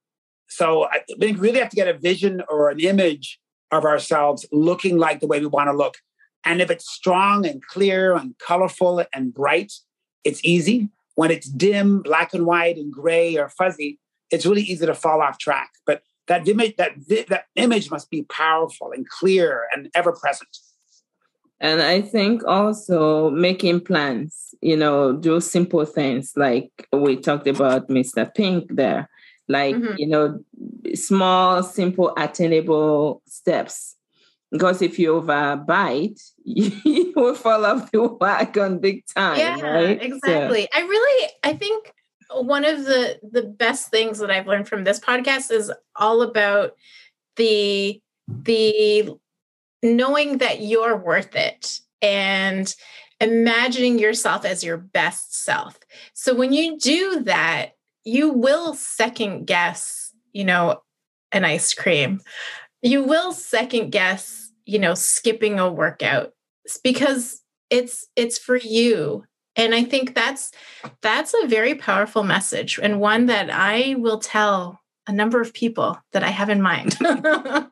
So 0.50 0.86
I 0.86 1.02
think 1.20 1.20
we 1.20 1.34
really 1.34 1.60
have 1.60 1.70
to 1.70 1.76
get 1.76 1.88
a 1.88 1.98
vision 1.98 2.42
or 2.50 2.70
an 2.70 2.80
image 2.80 3.40
of 3.72 3.84
ourselves 3.84 4.46
looking 4.52 4.98
like 4.98 5.20
the 5.20 5.28
way 5.28 5.40
we 5.40 5.46
want 5.46 5.68
to 5.68 5.76
look. 5.76 5.98
And 6.46 6.62
if 6.62 6.72
it's 6.72 6.90
strong 6.90 7.46
and 7.46 7.62
clear 7.66 8.16
and 8.16 8.36
colorful 8.40 9.04
and 9.14 9.34
bright, 9.34 9.74
it's 10.24 10.40
easy. 10.44 10.90
When 11.18 11.32
it's 11.32 11.50
dim, 11.50 12.04
black 12.04 12.36
and 12.36 12.46
white, 12.46 12.78
and 12.78 12.94
gray 12.94 13.38
or 13.38 13.50
fuzzy, 13.50 14.00
it's 14.30 14.46
really 14.46 14.62
easy 14.62 14.86
to 14.86 14.94
fall 14.94 15.20
off 15.20 15.40
track. 15.40 15.72
But 15.84 16.04
that 16.28 16.48
image, 16.48 16.76
that 16.78 16.92
that 17.30 17.46
image 17.56 17.90
must 17.90 18.12
be 18.12 18.22
powerful 18.24 18.92
and 18.92 19.04
clear 19.10 19.68
and 19.74 19.90
ever 19.96 20.12
present. 20.12 20.56
And 21.60 21.82
I 21.82 22.02
think 22.02 22.46
also 22.46 23.32
making 23.32 23.82
plans, 23.82 24.54
you 24.62 24.78
know, 24.78 25.12
do 25.12 25.42
simple 25.42 25.86
things 25.86 26.34
like 26.36 26.72
we 26.94 27.16
talked 27.18 27.48
about 27.48 27.90
Mr. 27.90 28.32
Pink 28.36 28.76
there, 28.76 29.10
like, 29.48 29.76
mm-hmm. 29.76 29.96
you 29.98 30.08
know, 30.08 30.40
small, 30.94 31.64
simple, 31.64 32.14
attainable 32.16 33.24
steps 33.26 33.97
because 34.52 34.82
if 34.82 34.98
you 34.98 35.14
overbite, 35.14 36.22
you 36.44 37.14
will 37.16 37.36
fall 37.36 37.66
off 37.66 37.92
the 37.92 38.04
wagon 38.22 38.80
big 38.80 39.06
time. 39.08 39.38
Yeah, 39.40 39.62
right? 39.62 40.02
exactly. 40.02 40.64
So. 40.64 40.80
I 40.80 40.82
really, 40.82 41.30
I 41.44 41.54
think 41.54 41.94
one 42.32 42.66
of 42.66 42.86
the 42.86 43.20
the 43.30 43.44
best 43.44 43.90
things 43.90 44.20
that 44.20 44.32
I've 44.32 44.48
learned 44.48 44.68
from 44.68 44.84
this 44.84 45.00
podcast 45.00 45.52
is 45.52 45.72
all 45.96 46.22
about 46.22 46.74
the 47.36 48.02
the 48.28 49.14
knowing 49.84 50.40
that 50.40 50.62
you're 50.62 50.98
worth 50.98 51.36
it 51.36 51.80
and 52.02 52.74
imagining 53.20 54.00
yourself 54.00 54.46
as 54.46 54.64
your 54.64 54.78
best 54.78 55.44
self. 55.44 55.80
So 56.14 56.36
when 56.36 56.54
you 56.54 56.78
do 56.78 57.24
that, 57.24 57.72
you 58.04 58.32
will 58.32 58.74
second 58.74 59.46
guess, 59.46 60.14
you 60.34 60.46
know, 60.46 60.82
an 61.32 61.44
ice 61.44 61.74
cream 61.74 62.22
you 62.82 63.04
will 63.04 63.32
second 63.32 63.92
guess, 63.92 64.52
you 64.66 64.80
know, 64.80 64.94
skipping 64.94 65.60
a 65.60 65.72
workout 65.72 66.34
because 66.84 67.42
it's 67.70 68.08
it's 68.16 68.38
for 68.38 68.58
you. 68.58 69.24
And 69.56 69.74
I 69.74 69.84
think 69.84 70.14
that's 70.14 70.52
that's 71.02 71.34
a 71.34 71.48
very 71.48 71.76
powerful 71.76 72.24
message 72.24 72.80
and 72.82 73.00
one 73.00 73.26
that 73.28 73.50
I 73.50 73.96
will 73.98 74.20
tell 74.20 74.80
a 75.08 75.12
number 75.12 75.42
of 75.42 75.54
people 75.54 75.98
that 76.12 76.24
I 76.24 76.30
have 76.30 76.50
in 76.50 76.62
mind. 76.62 76.98
I 77.02 77.68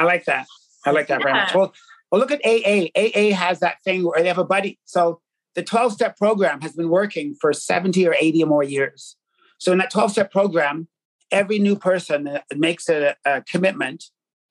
like 0.00 0.24
that. 0.24 0.46
I 0.86 0.90
like 0.90 1.06
that 1.08 1.20
yeah. 1.20 1.24
very 1.24 1.32
much. 1.32 1.54
Well, 1.54 1.72
well, 2.10 2.20
look 2.20 2.30
at 2.30 2.40
AA. 2.44 2.88
AA 2.96 3.34
has 3.34 3.60
that 3.60 3.82
thing 3.84 4.04
where 4.04 4.22
they 4.22 4.28
have 4.28 4.38
a 4.38 4.44
buddy. 4.44 4.78
So 4.84 5.20
the 5.54 5.62
12 5.62 5.92
step 5.92 6.16
program 6.16 6.60
has 6.62 6.72
been 6.72 6.88
working 6.88 7.34
for 7.40 7.52
70 7.52 8.06
or 8.06 8.14
80 8.18 8.42
or 8.42 8.46
more 8.46 8.62
years. 8.62 9.16
So 9.58 9.72
in 9.72 9.78
that 9.78 9.90
12 9.90 10.12
step 10.12 10.32
program, 10.32 10.88
every 11.30 11.58
new 11.58 11.76
person 11.76 12.28
uh, 12.28 12.40
makes 12.56 12.88
a, 12.88 13.16
a 13.24 13.42
commitment 13.42 14.04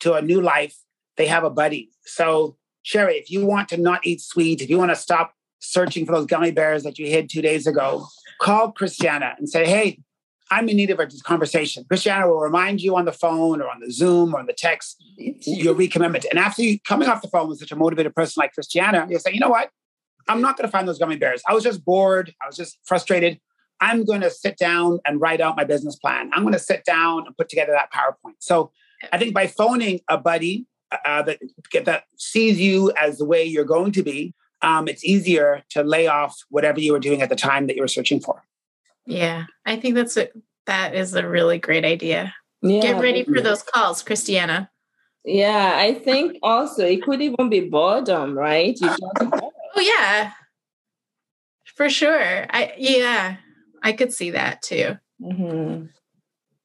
to 0.03 0.13
a 0.13 0.21
new 0.21 0.41
life, 0.41 0.77
they 1.17 1.27
have 1.27 1.43
a 1.43 1.49
buddy. 1.49 1.89
So, 2.05 2.57
Sherry, 2.83 3.15
if 3.15 3.31
you 3.31 3.45
want 3.45 3.69
to 3.69 3.77
not 3.77 4.05
eat 4.05 4.21
sweet, 4.21 4.61
if 4.61 4.69
you 4.69 4.77
want 4.77 4.91
to 4.91 4.95
stop 4.95 5.33
searching 5.59 6.05
for 6.05 6.11
those 6.11 6.25
gummy 6.25 6.51
bears 6.51 6.83
that 6.83 6.99
you 6.99 7.07
hid 7.07 7.29
two 7.29 7.41
days 7.41 7.65
ago, 7.65 8.05
call 8.41 8.71
Christiana 8.71 9.35
and 9.37 9.49
say, 9.49 9.65
hey, 9.65 9.99
I'm 10.51 10.67
in 10.69 10.75
need 10.75 10.91
of 10.91 10.99
a 10.99 11.07
conversation. 11.23 11.85
Christiana 11.87 12.27
will 12.27 12.39
remind 12.39 12.81
you 12.81 12.95
on 12.95 13.05
the 13.05 13.11
phone 13.11 13.61
or 13.61 13.69
on 13.69 13.79
the 13.79 13.91
Zoom 13.91 14.35
or 14.35 14.39
on 14.39 14.45
the 14.45 14.53
text 14.53 15.03
your 15.17 15.73
recommitment. 15.73 16.25
And 16.29 16.37
after 16.37 16.61
you 16.61 16.79
coming 16.81 17.07
off 17.07 17.21
the 17.21 17.27
phone 17.29 17.49
with 17.49 17.59
such 17.59 17.71
a 17.71 17.75
motivated 17.75 18.13
person 18.13 18.41
like 18.41 18.53
Christiana, 18.53 19.07
you'll 19.09 19.19
say, 19.19 19.31
you 19.31 19.39
know 19.39 19.49
what? 19.49 19.69
I'm 20.27 20.41
not 20.41 20.57
going 20.57 20.67
to 20.67 20.71
find 20.71 20.87
those 20.87 20.99
gummy 20.99 21.15
bears. 21.15 21.41
I 21.47 21.53
was 21.53 21.63
just 21.63 21.83
bored. 21.83 22.33
I 22.41 22.45
was 22.45 22.55
just 22.55 22.77
frustrated. 22.83 23.39
I'm 23.79 24.05
going 24.05 24.21
to 24.21 24.29
sit 24.29 24.57
down 24.57 24.99
and 25.05 25.19
write 25.19 25.41
out 25.41 25.57
my 25.57 25.63
business 25.63 25.95
plan. 25.95 26.29
I'm 26.33 26.43
going 26.43 26.53
to 26.53 26.59
sit 26.59 26.85
down 26.85 27.25
and 27.25 27.35
put 27.35 27.49
together 27.49 27.71
that 27.71 27.91
PowerPoint. 27.91 28.35
So 28.39 28.71
I 29.11 29.17
think 29.17 29.33
by 29.33 29.47
phoning 29.47 30.01
a 30.07 30.17
buddy 30.17 30.65
uh, 31.05 31.23
that 31.23 31.39
that 31.85 32.03
sees 32.17 32.59
you 32.59 32.91
as 32.99 33.17
the 33.17 33.25
way 33.25 33.43
you're 33.43 33.65
going 33.65 33.91
to 33.93 34.03
be, 34.03 34.33
um, 34.61 34.87
it's 34.87 35.03
easier 35.03 35.63
to 35.69 35.83
lay 35.83 36.07
off 36.07 36.37
whatever 36.49 36.79
you 36.79 36.93
were 36.93 36.99
doing 36.99 37.21
at 37.21 37.29
the 37.29 37.35
time 37.35 37.67
that 37.67 37.75
you 37.75 37.81
were 37.81 37.87
searching 37.87 38.19
for. 38.19 38.43
Yeah, 39.05 39.45
I 39.65 39.75
think 39.75 39.95
that's 39.95 40.17
a 40.17 40.29
that 40.65 40.95
is 40.95 41.13
a 41.13 41.27
really 41.27 41.59
great 41.59 41.83
idea. 41.83 42.33
Yeah, 42.61 42.81
Get 42.81 43.01
ready 43.01 43.23
for 43.25 43.41
those 43.41 43.61
calls, 43.61 44.01
Christiana. 44.01 44.69
Yeah, 45.25 45.73
I 45.75 45.93
think 45.93 46.37
also 46.43 46.85
it 46.85 47.03
could 47.03 47.21
even 47.21 47.49
be 47.49 47.61
boredom, 47.61 48.37
right? 48.37 48.77
You 48.79 48.95
oh 49.19 49.79
yeah, 49.79 50.31
for 51.75 51.89
sure. 51.89 52.45
I 52.49 52.73
yeah, 52.77 53.37
I 53.81 53.91
could 53.93 54.13
see 54.13 54.31
that 54.31 54.61
too. 54.61 54.97
Mm-hmm. 55.21 55.85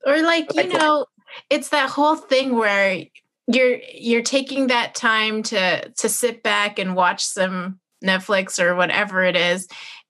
Or 0.07 0.23
like 0.23 0.55
you 0.55 0.69
know, 0.69 1.07
it's 1.51 1.71
that 1.71 1.91
whole 1.91 2.17
thing 2.17 2.55
where 2.55 3.05
you're 3.47 3.79
you're 3.95 4.23
taking 4.23 4.67
that 4.67 4.95
time 4.95 5.43
to 5.45 5.89
to 5.91 6.09
sit 6.09 6.43
back 6.43 6.79
and 6.79 6.95
watch 6.95 7.25
some 7.25 7.81
Netflix 8.05 8.63
or 8.63 8.75
whatever 8.75 9.23
it 9.23 9.37
is. 9.37 9.69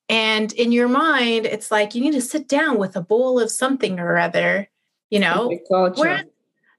And 0.09 0.53
in 0.53 0.73
your 0.73 0.89
mind 0.89 1.47
it's 1.47 1.71
like 1.71 1.95
you 1.95 2.01
need 2.01 2.15
to 2.15 2.21
sit 2.21 2.49
down 2.49 2.79
with 2.79 2.97
a 2.97 3.03
bowl 3.03 3.39
of 3.39 3.51
something 3.51 4.01
or 4.01 4.19
other 4.19 4.69
you 5.11 5.21
know? 5.21 5.49
Where 5.99 6.23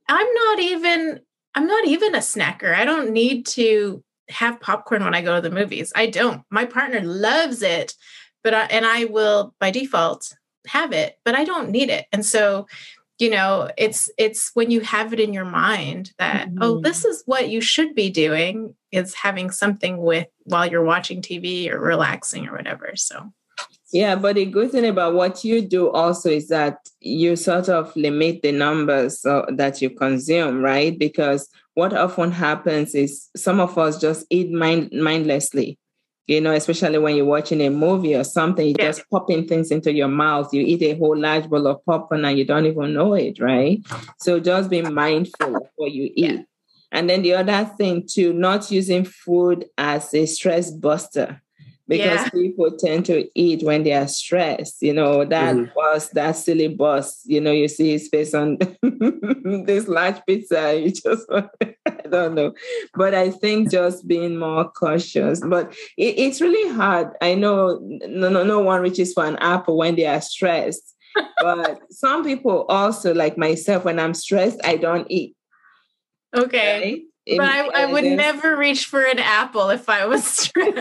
I'm 0.08 0.34
not 0.34 0.60
even 0.60 1.20
I'm 1.56 1.68
not 1.68 1.88
even 1.88 2.16
a 2.16 2.20
snacker. 2.20 2.74
I 2.74 2.86
don't 2.86 3.12
need 3.12 3.46
to 3.48 4.04
have 4.30 4.62
popcorn 4.62 5.04
when 5.04 5.16
I 5.16 5.22
go 5.22 5.36
to 5.36 5.42
the 5.42 5.54
movies. 5.54 5.92
I 5.96 6.08
don't. 6.08 6.44
My 6.50 6.66
partner 6.66 7.02
loves 7.02 7.62
it 7.62 7.96
but 8.44 8.54
I, 8.54 8.64
and 8.66 8.86
I 8.86 9.06
will 9.06 9.54
by 9.60 9.72
default 9.72 10.34
have 10.68 10.94
it 10.94 11.20
but 11.26 11.36
I 11.36 11.44
don't 11.44 11.72
need 11.72 11.90
it. 11.90 12.06
And 12.12 12.26
so 12.26 12.68
you 13.20 13.30
know 13.30 13.70
it's 13.78 14.10
it's 14.18 14.52
when 14.54 14.72
you 14.72 14.80
have 14.80 15.14
it 15.14 15.20
in 15.20 15.34
your 15.34 15.46
mind 15.46 16.14
that 16.18 16.48
oh, 16.48 16.50
mm-hmm. 16.50 16.64
oh 16.64 16.82
this 16.82 17.06
is 17.06 17.22
what 17.26 17.50
you 17.50 17.62
should 17.62 17.94
be 17.94 18.10
doing 18.10 18.74
is 18.92 19.14
having 19.14 19.52
something 19.52 19.98
with 19.98 20.28
while 20.44 20.66
you're 20.66 20.84
watching 20.84 21.22
tv 21.22 21.70
or 21.70 21.80
relaxing 21.80 22.48
or 22.48 22.56
whatever 22.56 22.92
so. 22.96 23.32
Yeah 23.92 24.16
but 24.16 24.36
the 24.36 24.46
good 24.46 24.72
thing 24.72 24.86
about 24.86 25.16
what 25.16 25.44
you 25.44 25.62
do 25.62 25.90
also 25.90 26.30
is 26.30 26.48
that 26.48 26.78
you 27.02 27.36
sort 27.36 27.70
of 27.70 27.94
limit 27.96 28.42
the 28.42 28.52
numbers 28.52 29.26
uh, 29.26 29.46
that 29.54 29.82
you 29.82 29.90
consume 29.90 30.62
right? 30.62 30.98
Because 30.98 31.50
what 31.74 31.94
often 31.94 32.32
happens 32.32 32.96
is 32.96 33.30
some 33.36 33.60
of 33.60 33.78
us 33.78 34.00
just 34.00 34.26
eat 34.30 34.52
mind- 34.52 34.92
mindlessly 34.94 35.78
you 36.30 36.40
know, 36.40 36.52
especially 36.52 37.00
when 37.00 37.16
you're 37.16 37.26
watching 37.26 37.60
a 37.62 37.70
movie 37.70 38.16
or 38.16 38.24
something, 38.24 38.68
you 38.68 38.76
yeah. 38.78 38.86
just 38.86 39.10
popping 39.10 39.48
things 39.48 39.72
into 39.72 39.92
your 39.92 40.08
mouth. 40.08 40.54
You 40.54 40.62
eat 40.62 40.84
a 40.84 40.96
whole 40.96 41.18
large 41.18 41.50
bowl 41.50 41.66
of 41.66 41.84
popcorn 41.84 42.24
and 42.24 42.38
you 42.38 42.46
don't 42.46 42.68
even 42.68 42.94
know 42.94 43.16
it, 43.16 43.40
right? 43.40 43.84
So 44.20 44.40
just 44.40 44.70
be 44.70 44.84
mindful 44.84 45.56
of 45.56 45.64
what 45.76 45.92
you 45.92 46.04
eat. 46.04 46.14
Yeah. 46.18 46.42
And 46.92 47.10
then 47.10 47.24
the 47.24 47.34
other 47.34 47.66
thing 47.66 48.06
too, 48.08 48.32
not 48.34 48.70
using 48.70 49.06
food 49.06 49.66
as 49.76 50.14
a 50.14 50.28
stress 50.28 50.70
buster. 50.70 51.42
because 51.88 52.22
yeah. 52.22 52.30
people 52.30 52.70
tend 52.78 53.08
to 53.08 53.28
eat 53.34 53.64
when 53.64 53.82
they 53.82 53.94
are 53.94 54.08
stressed. 54.08 54.84
You 54.84 54.94
know, 54.94 55.26
that 55.26 55.56
mm-hmm. 55.56 55.74
boss, 55.76 56.10
that 56.10 56.34
silly 56.34 56.68
boss, 56.68 57.24
you 57.26 57.42
know, 57.42 57.52
you 57.52 57.68
see 57.68 57.94
his 57.94 58.08
face 58.08 58.36
on 58.36 58.60
this 59.66 59.88
large 59.88 60.24
pizza. 60.28 60.80
You 60.80 60.92
just, 60.92 61.26
I 61.32 61.70
don't 62.12 62.36
know. 62.36 62.54
But 62.94 63.14
I 63.14 63.30
think 63.30 63.72
just 63.72 64.08
being 64.08 64.38
more 64.38 64.70
cautious. 64.72 65.42
But 65.42 65.74
it, 65.98 66.18
it's 66.18 66.42
really 66.42 66.74
hard. 66.74 67.10
I 67.22 67.36
know 67.36 67.80
no, 67.82 68.30
no, 68.30 68.44
no 68.44 68.60
one 68.60 68.82
reaches 68.82 69.14
for 69.14 69.26
an 69.26 69.38
apple 69.38 69.78
when 69.78 69.96
they 69.96 70.06
are 70.06 70.22
stressed. 70.22 70.96
but 71.42 71.80
some 71.92 72.24
people 72.24 72.66
also, 72.70 73.14
like 73.14 73.38
myself, 73.38 73.86
when 73.86 74.00
I'm 74.00 74.14
stressed, 74.14 74.60
I 74.64 74.78
don't 74.78 75.08
eat. 75.10 75.36
Okay. 76.36 76.82
Right? 76.82 77.02
but 77.38 77.50
I, 77.50 77.84
I 77.84 77.92
would 77.92 78.06
never 78.06 78.56
reach 78.58 78.86
for 78.86 79.04
an 79.04 79.20
apple 79.20 79.70
if 79.70 79.88
I 79.90 80.06
was 80.06 80.26
stressed. 80.38 80.74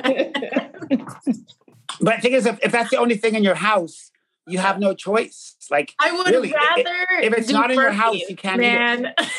but 2.00 2.16
the 2.16 2.18
thing 2.20 2.32
is, 2.32 2.46
if, 2.46 2.58
if 2.62 2.72
that's 2.72 2.90
the 2.90 2.96
only 2.96 3.16
thing 3.16 3.34
in 3.34 3.44
your 3.44 3.54
house, 3.54 4.10
you 4.46 4.58
have 4.58 4.78
no 4.78 4.94
choice. 4.94 5.56
Like 5.70 5.94
I 6.00 6.12
would 6.12 6.26
really, 6.28 6.52
rather 6.52 7.06
if, 7.20 7.32
if 7.32 7.38
it's 7.38 7.50
not 7.50 7.70
in 7.70 7.78
your 7.78 7.92
house, 7.92 8.18
you 8.28 8.36
can't 8.36 8.60
man. 8.60 9.06
eat 9.06 9.12
it. 9.18 9.30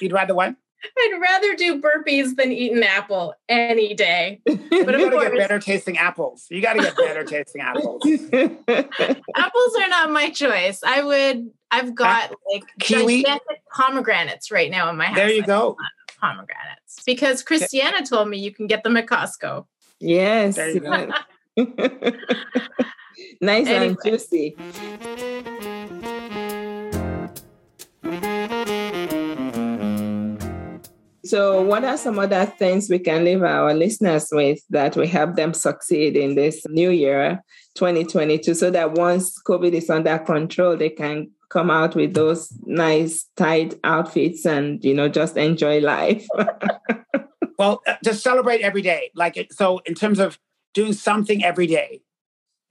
You'd 0.00 0.12
rather 0.12 0.34
what? 0.34 0.54
I'd 0.96 1.18
rather 1.20 1.54
do 1.56 1.80
burpees 1.80 2.36
than 2.36 2.52
eat 2.52 2.72
an 2.72 2.82
apple 2.82 3.34
any 3.48 3.94
day. 3.94 4.40
But 4.84 4.98
you 4.98 5.04
gotta 5.04 5.10
course, 5.10 5.28
get 5.30 5.38
better 5.38 5.58
tasting 5.60 5.98
apples. 5.98 6.46
You 6.50 6.60
gotta 6.60 6.80
get 6.80 6.96
better 6.96 7.24
tasting 7.24 7.62
apples. 7.62 8.02
apples 8.04 9.76
are 9.80 9.88
not 9.88 10.10
my 10.10 10.30
choice. 10.30 10.82
I 10.84 11.02
would. 11.02 11.50
I've 11.70 11.90
uh, 11.90 11.92
got 11.92 12.34
like 12.52 12.64
Kiwi? 12.80 13.24
pomegranates 13.72 14.50
right 14.50 14.70
now 14.70 14.90
in 14.90 14.96
my 14.96 15.06
house. 15.06 15.16
There 15.16 15.30
you 15.30 15.44
go 15.44 15.76
pomegranates 16.24 17.02
because 17.04 17.42
Christiana 17.42 18.04
told 18.04 18.28
me 18.28 18.38
you 18.38 18.52
can 18.52 18.66
get 18.66 18.82
them 18.82 18.96
at 18.96 19.06
Costco. 19.06 19.66
Yes. 20.00 20.56
nice 23.40 23.66
anyway. 23.66 23.88
and 23.88 23.98
juicy. 24.04 24.56
So, 31.24 31.62
what 31.62 31.84
are 31.84 31.96
some 31.96 32.18
other 32.18 32.44
things 32.44 32.90
we 32.90 32.98
can 32.98 33.24
leave 33.24 33.42
our 33.42 33.72
listeners 33.72 34.28
with 34.30 34.60
that 34.70 34.94
will 34.94 35.06
help 35.06 35.36
them 35.36 35.54
succeed 35.54 36.16
in 36.16 36.34
this 36.34 36.62
new 36.68 36.90
year, 36.90 37.42
2022, 37.76 38.52
so 38.52 38.70
that 38.70 38.92
once 38.92 39.40
COVID 39.42 39.72
is 39.72 39.88
under 39.88 40.18
control, 40.18 40.76
they 40.76 40.90
can 40.90 41.30
come 41.48 41.70
out 41.70 41.94
with 41.94 42.14
those 42.14 42.52
nice 42.66 43.26
tight 43.36 43.74
outfits 43.84 44.44
and 44.44 44.84
you 44.84 44.92
know 44.92 45.08
just 45.08 45.36
enjoy 45.36 45.80
life? 45.80 46.26
Well 47.56 47.82
uh, 47.86 47.94
just 48.02 48.24
celebrate 48.24 48.62
every 48.62 48.82
day. 48.82 49.12
Like 49.14 49.48
so 49.52 49.80
in 49.86 49.94
terms 49.94 50.18
of 50.18 50.40
doing 50.72 50.92
something 50.92 51.44
every 51.44 51.68
day. 51.68 52.02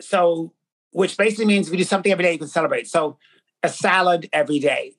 So 0.02 0.52
which 0.92 1.16
basically 1.18 1.46
means 1.46 1.68
if 1.68 1.72
you 1.72 1.78
do 1.78 1.86
something 1.86 2.12
every 2.12 2.24
day 2.26 2.34
you 2.34 2.38
can 2.38 2.50
celebrate. 2.50 2.90
So 2.90 3.18
a 3.64 3.70
salad 3.70 4.28
every 4.34 4.60
day. 4.60 4.96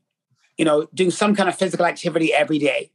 You 0.56 0.64
know 0.64 0.88
doing 0.94 1.10
some 1.10 1.36
kind 1.36 1.50
of 1.50 1.58
physical 1.58 1.84
activity 1.84 2.32
every 2.32 2.58
day 2.58 2.92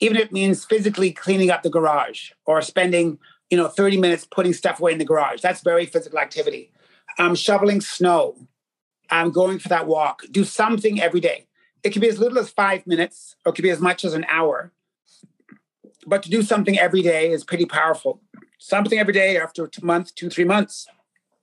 even 0.00 0.16
if 0.16 0.24
it 0.24 0.32
means 0.32 0.64
physically 0.64 1.12
cleaning 1.12 1.50
up 1.50 1.62
the 1.62 1.70
garage 1.70 2.30
or 2.46 2.60
spending 2.62 3.18
you 3.50 3.56
know 3.56 3.68
30 3.68 3.98
minutes 3.98 4.26
putting 4.30 4.52
stuff 4.52 4.80
away 4.80 4.92
in 4.92 4.98
the 4.98 5.04
garage 5.04 5.40
that's 5.40 5.62
very 5.62 5.86
physical 5.86 6.18
activity 6.18 6.72
um, 7.18 7.34
shoveling 7.34 7.80
snow 7.80 8.36
I'm 9.10 9.30
going 9.30 9.58
for 9.58 9.68
that 9.68 9.86
walk. 9.86 10.22
Do 10.30 10.44
something 10.44 11.00
every 11.00 11.20
day. 11.20 11.46
It 11.82 11.92
can 11.92 12.00
be 12.00 12.08
as 12.08 12.18
little 12.18 12.38
as 12.38 12.50
five 12.50 12.86
minutes, 12.86 13.36
or 13.44 13.50
it 13.50 13.56
can 13.56 13.62
be 13.62 13.70
as 13.70 13.80
much 13.80 14.04
as 14.04 14.14
an 14.14 14.24
hour. 14.28 14.72
But 16.06 16.22
to 16.22 16.30
do 16.30 16.42
something 16.42 16.78
every 16.78 17.02
day 17.02 17.30
is 17.30 17.44
pretty 17.44 17.66
powerful. 17.66 18.20
Something 18.58 18.98
every 18.98 19.12
day 19.12 19.38
after 19.38 19.64
a 19.64 19.84
month, 19.84 20.14
two, 20.14 20.30
three 20.30 20.44
months, 20.44 20.86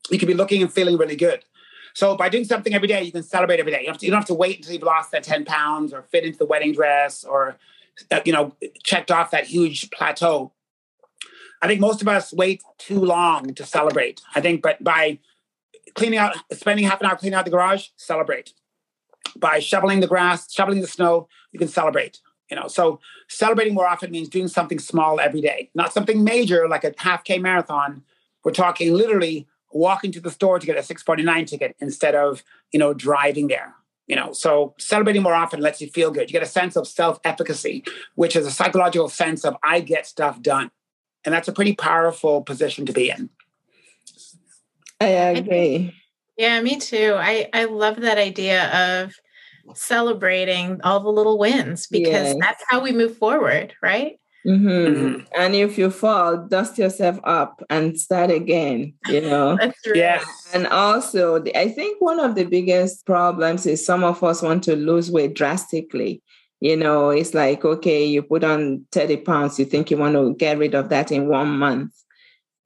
you 0.09 0.19
can 0.19 0.27
be 0.27 0.33
looking 0.33 0.61
and 0.61 0.71
feeling 0.71 0.97
really 0.97 1.15
good. 1.15 1.43
So 1.93 2.15
by 2.15 2.29
doing 2.29 2.45
something 2.45 2.73
every 2.73 2.87
day, 2.87 3.01
you 3.03 3.11
can 3.11 3.23
celebrate 3.23 3.59
every 3.59 3.71
day. 3.71 3.83
You, 3.85 3.93
to, 3.93 4.05
you 4.05 4.11
don't 4.11 4.19
have 4.19 4.27
to 4.27 4.35
wait 4.35 4.57
until 4.57 4.73
you've 4.73 4.83
lost 4.83 5.11
that 5.11 5.23
10 5.23 5.45
pounds 5.45 5.93
or 5.93 6.03
fit 6.03 6.23
into 6.23 6.37
the 6.37 6.45
wedding 6.45 6.73
dress 6.73 7.23
or, 7.23 7.57
you 8.25 8.33
know, 8.33 8.55
checked 8.83 9.11
off 9.11 9.31
that 9.31 9.45
huge 9.45 9.89
plateau. 9.91 10.53
I 11.61 11.67
think 11.67 11.81
most 11.81 12.01
of 12.01 12.07
us 12.07 12.33
wait 12.33 12.63
too 12.77 12.99
long 12.99 13.53
to 13.55 13.65
celebrate. 13.65 14.21
I 14.35 14.41
think, 14.41 14.61
but 14.61 14.83
by 14.83 15.19
cleaning 15.95 16.19
out, 16.19 16.35
spending 16.53 16.85
half 16.85 17.01
an 17.01 17.07
hour 17.07 17.15
cleaning 17.15 17.37
out 17.37 17.45
the 17.45 17.51
garage, 17.51 17.87
celebrate. 17.95 18.53
By 19.35 19.59
shoveling 19.59 19.99
the 19.99 20.07
grass, 20.07 20.51
shoveling 20.51 20.81
the 20.81 20.87
snow, 20.87 21.27
you 21.51 21.59
can 21.59 21.67
celebrate. 21.67 22.19
You 22.49 22.55
know, 22.55 22.67
so 22.67 22.99
celebrating 23.27 23.73
more 23.73 23.87
often 23.87 24.11
means 24.11 24.29
doing 24.29 24.47
something 24.47 24.79
small 24.79 25.19
every 25.19 25.41
day, 25.41 25.69
not 25.75 25.91
something 25.91 26.23
major 26.23 26.67
like 26.69 26.85
a 26.85 26.93
half 26.97 27.23
K 27.23 27.39
marathon. 27.39 28.03
We're 28.43 28.53
talking 28.53 28.93
literally 28.93 29.47
walking 29.73 30.11
to 30.13 30.21
the 30.21 30.31
store 30.31 30.59
to 30.59 30.65
get 30.65 30.77
a 30.77 30.83
649 30.83 31.45
ticket 31.45 31.75
instead 31.79 32.15
of, 32.15 32.43
you 32.71 32.79
know, 32.79 32.93
driving 32.93 33.47
there. 33.47 33.75
You 34.07 34.15
know, 34.15 34.31
so 34.31 34.73
celebrating 34.77 35.21
more 35.21 35.33
often 35.33 35.59
lets 35.59 35.81
you 35.81 35.89
feel 35.89 36.11
good. 36.11 36.29
You 36.29 36.33
get 36.33 36.43
a 36.43 36.45
sense 36.45 36.77
of 36.77 36.87
self-efficacy, 36.87 37.83
which 38.15 38.35
is 38.35 38.47
a 38.47 38.51
psychological 38.51 39.09
sense 39.09 39.43
of 39.43 39.57
I 39.63 39.81
get 39.81 40.07
stuff 40.07 40.41
done. 40.41 40.71
And 41.25 41.33
that's 41.33 41.49
a 41.49 41.53
pretty 41.53 41.75
powerful 41.75 42.41
position 42.41 42.85
to 42.85 42.93
be 42.93 43.09
in. 43.09 43.29
I 45.01 45.05
agree. 45.05 45.93
yeah, 46.37 46.61
me 46.61 46.79
too. 46.79 47.15
I, 47.17 47.49
I 47.53 47.65
love 47.65 47.97
that 47.97 48.17
idea 48.17 49.03
of 49.03 49.13
celebrating 49.73 50.79
all 50.83 51.01
the 51.01 51.09
little 51.09 51.37
wins 51.37 51.87
because 51.87 52.27
yes. 52.27 52.35
that's 52.39 52.63
how 52.69 52.81
we 52.81 52.91
move 52.91 53.17
forward, 53.17 53.73
right? 53.81 54.19
Mm-hmm. 54.47 54.67
Mm-hmm. 54.67 55.19
And 55.35 55.55
if 55.55 55.77
you 55.77 55.89
fall, 55.89 56.37
dust 56.37 56.77
yourself 56.77 57.19
up 57.23 57.61
and 57.69 57.99
start 57.99 58.31
again, 58.31 58.93
you 59.07 59.21
know? 59.21 59.57
Yes. 59.93 60.25
And 60.53 60.67
also, 60.67 61.43
I 61.55 61.69
think 61.69 62.01
one 62.01 62.19
of 62.19 62.35
the 62.35 62.45
biggest 62.45 63.05
problems 63.05 63.65
is 63.65 63.85
some 63.85 64.03
of 64.03 64.23
us 64.23 64.41
want 64.41 64.63
to 64.63 64.75
lose 64.75 65.11
weight 65.11 65.33
drastically. 65.33 66.21
You 66.59 66.77
know, 66.77 67.09
it's 67.09 67.33
like, 67.33 67.65
okay, 67.65 68.05
you 68.05 68.23
put 68.23 68.43
on 68.43 68.85
30 68.91 69.17
pounds, 69.17 69.59
you 69.59 69.65
think 69.65 69.91
you 69.91 69.97
want 69.97 70.15
to 70.15 70.33
get 70.35 70.57
rid 70.57 70.73
of 70.75 70.89
that 70.89 71.11
in 71.11 71.27
one 71.27 71.49
month 71.59 71.93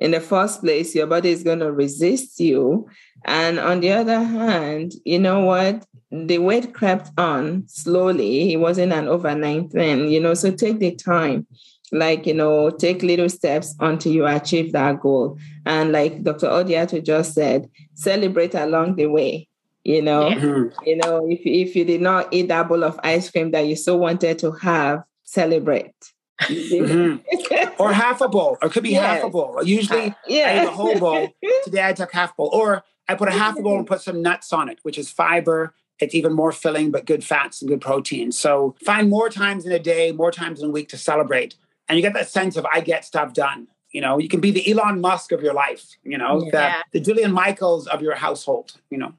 in 0.01 0.11
the 0.11 0.19
first 0.19 0.61
place, 0.61 0.95
your 0.95 1.05
body 1.05 1.29
is 1.29 1.43
going 1.43 1.59
to 1.59 1.71
resist 1.71 2.39
you. 2.39 2.89
And 3.25 3.59
on 3.59 3.81
the 3.81 3.91
other 3.91 4.23
hand, 4.23 4.93
you 5.05 5.19
know 5.19 5.41
what? 5.41 5.85
The 6.11 6.39
weight 6.39 6.73
crept 6.73 7.11
on 7.17 7.63
slowly. 7.67 8.53
It 8.53 8.57
wasn't 8.57 8.93
an 8.93 9.07
overnight 9.07 9.71
thing, 9.71 10.09
you 10.09 10.19
know. 10.19 10.33
So 10.33 10.51
take 10.51 10.79
the 10.79 10.95
time, 10.95 11.47
like, 11.91 12.25
you 12.25 12.33
know, 12.33 12.69
take 12.69 13.03
little 13.03 13.29
steps 13.29 13.75
until 13.79 14.11
you 14.11 14.25
achieve 14.25 14.73
that 14.73 14.99
goal. 14.99 15.37
And 15.65 15.91
like 15.91 16.23
Dr. 16.23 16.47
Odiatu 16.47 17.03
just 17.03 17.33
said, 17.33 17.69
celebrate 17.93 18.55
along 18.55 18.95
the 18.95 19.07
way. 19.07 19.47
You 19.83 20.01
know, 20.01 20.29
yeah. 20.29 20.65
you 20.85 20.97
know, 20.97 21.27
if 21.27 21.39
if 21.43 21.75
you 21.75 21.85
did 21.85 22.01
not 22.01 22.27
eat 22.31 22.49
that 22.49 22.67
bowl 22.67 22.83
of 22.83 22.99
ice 23.03 23.31
cream 23.31 23.51
that 23.51 23.65
you 23.65 23.75
so 23.75 23.97
wanted 23.97 24.37
to 24.39 24.51
have, 24.51 25.03
celebrate 25.23 25.95
mm-hmm. 26.41 27.81
or 27.81 27.93
half 27.93 28.21
a 28.21 28.27
bowl, 28.27 28.57
or 28.61 28.67
it 28.67 28.71
could 28.71 28.83
be 28.83 28.91
yes. 28.91 29.01
half 29.01 29.23
a 29.23 29.29
bowl. 29.29 29.63
Usually, 29.63 30.13
yeah. 30.27 30.43
I 30.43 30.63
eat 30.63 30.67
a 30.67 30.71
whole 30.71 30.99
bowl. 30.99 31.27
Today, 31.63 31.87
I 31.87 31.93
took 31.93 32.11
half 32.11 32.35
bowl, 32.35 32.49
or 32.53 32.83
I 33.11 33.15
put 33.15 33.27
a 33.27 33.31
half 33.31 33.57
a 33.57 33.61
bowl 33.61 33.77
and 33.77 33.85
put 33.85 34.01
some 34.01 34.21
nuts 34.21 34.53
on 34.53 34.69
it, 34.69 34.79
which 34.83 34.97
is 34.97 35.11
fiber. 35.11 35.73
It's 35.99 36.15
even 36.15 36.33
more 36.33 36.51
filling, 36.51 36.91
but 36.91 37.05
good 37.05 37.23
fats 37.23 37.61
and 37.61 37.69
good 37.69 37.81
protein. 37.81 38.31
So 38.31 38.75
find 38.83 39.09
more 39.09 39.29
times 39.29 39.65
in 39.65 39.71
a 39.71 39.79
day, 39.79 40.11
more 40.11 40.31
times 40.31 40.61
in 40.61 40.69
a 40.69 40.71
week 40.71 40.89
to 40.89 40.97
celebrate, 40.97 41.55
and 41.87 41.97
you 41.97 42.01
get 42.01 42.13
that 42.13 42.29
sense 42.29 42.55
of 42.55 42.65
I 42.73 42.79
get 42.79 43.05
stuff 43.05 43.33
done. 43.33 43.67
You 43.91 43.99
know, 43.99 44.17
you 44.17 44.29
can 44.29 44.39
be 44.39 44.51
the 44.51 44.71
Elon 44.71 45.01
Musk 45.01 45.33
of 45.33 45.43
your 45.43 45.53
life. 45.53 45.85
You 46.03 46.17
know, 46.17 46.49
yeah. 46.53 46.81
the, 46.91 46.99
the 46.99 47.13
Jillian 47.13 47.33
Michaels 47.33 47.87
of 47.87 48.01
your 48.01 48.15
household. 48.15 48.79
You 48.89 48.97
know. 48.97 49.13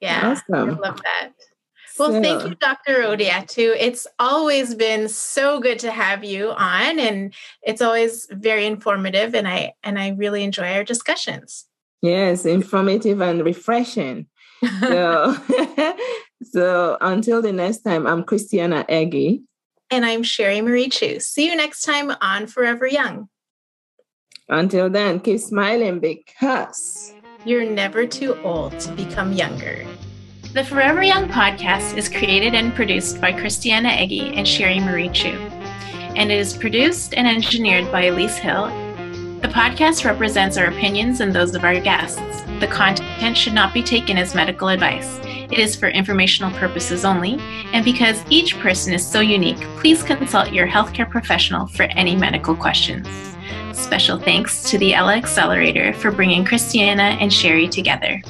Yeah, 0.00 0.30
awesome. 0.30 0.70
I 0.70 0.72
love 0.78 1.00
that. 1.02 1.32
Well, 1.98 2.10
so. 2.10 2.22
thank 2.22 2.42
you, 2.42 2.54
Dr. 2.56 3.02
Odiatu. 3.02 3.74
It's 3.78 4.06
always 4.18 4.74
been 4.74 5.08
so 5.08 5.60
good 5.60 5.78
to 5.80 5.90
have 5.90 6.24
you 6.24 6.50
on, 6.50 6.98
and 6.98 7.34
it's 7.62 7.82
always 7.82 8.26
very 8.30 8.66
informative, 8.66 9.34
and 9.34 9.46
I 9.48 9.74
and 9.82 9.98
I 9.98 10.10
really 10.10 10.44
enjoy 10.44 10.72
our 10.72 10.84
discussions. 10.84 11.66
Yes, 12.04 12.44
informative 12.44 13.22
and 13.22 13.42
refreshing. 13.42 14.26
so, 14.80 15.34
so 16.42 16.98
until 17.00 17.40
the 17.40 17.50
next 17.50 17.78
time, 17.78 18.06
I'm 18.06 18.24
Christiana 18.24 18.84
Eggy. 18.90 19.42
And 19.90 20.04
I'm 20.04 20.22
Sherry 20.22 20.60
Marie 20.60 20.90
Chu. 20.90 21.18
See 21.18 21.48
you 21.48 21.56
next 21.56 21.80
time 21.80 22.12
on 22.20 22.46
Forever 22.46 22.86
Young. 22.86 23.30
Until 24.50 24.90
then, 24.90 25.18
keep 25.18 25.40
smiling 25.40 25.98
because 25.98 27.14
you're 27.46 27.64
never 27.64 28.06
too 28.06 28.38
old 28.42 28.78
to 28.80 28.92
become 28.92 29.32
younger. 29.32 29.86
The 30.52 30.62
Forever 30.62 31.02
Young 31.02 31.26
podcast 31.28 31.96
is 31.96 32.10
created 32.10 32.54
and 32.54 32.74
produced 32.74 33.18
by 33.18 33.32
Christiana 33.32 33.88
Eggy 33.88 34.34
and 34.36 34.46
Sherry 34.46 34.78
Marie 34.78 35.08
Chu, 35.08 35.30
and 36.16 36.30
it 36.30 36.38
is 36.38 36.54
produced 36.54 37.14
and 37.14 37.26
engineered 37.26 37.90
by 37.90 38.04
Elise 38.04 38.36
Hill. 38.36 38.83
The 39.44 39.50
podcast 39.50 40.06
represents 40.06 40.56
our 40.56 40.68
opinions 40.68 41.20
and 41.20 41.30
those 41.30 41.54
of 41.54 41.64
our 41.64 41.78
guests. 41.78 42.18
The 42.60 42.66
content 42.66 43.36
should 43.36 43.52
not 43.52 43.74
be 43.74 43.82
taken 43.82 44.16
as 44.16 44.34
medical 44.34 44.68
advice. 44.68 45.20
It 45.22 45.58
is 45.58 45.76
for 45.76 45.88
informational 45.88 46.50
purposes 46.52 47.04
only, 47.04 47.36
and 47.74 47.84
because 47.84 48.24
each 48.30 48.58
person 48.60 48.94
is 48.94 49.06
so 49.06 49.20
unique, 49.20 49.60
please 49.76 50.02
consult 50.02 50.54
your 50.54 50.66
healthcare 50.66 51.10
professional 51.10 51.66
for 51.66 51.82
any 51.82 52.16
medical 52.16 52.56
questions. 52.56 53.06
Special 53.74 54.18
thanks 54.18 54.62
to 54.70 54.78
the 54.78 54.94
Ella 54.94 55.14
Accelerator 55.14 55.92
for 55.92 56.10
bringing 56.10 56.46
Christiana 56.46 57.18
and 57.20 57.30
Sherry 57.30 57.68
together. 57.68 58.22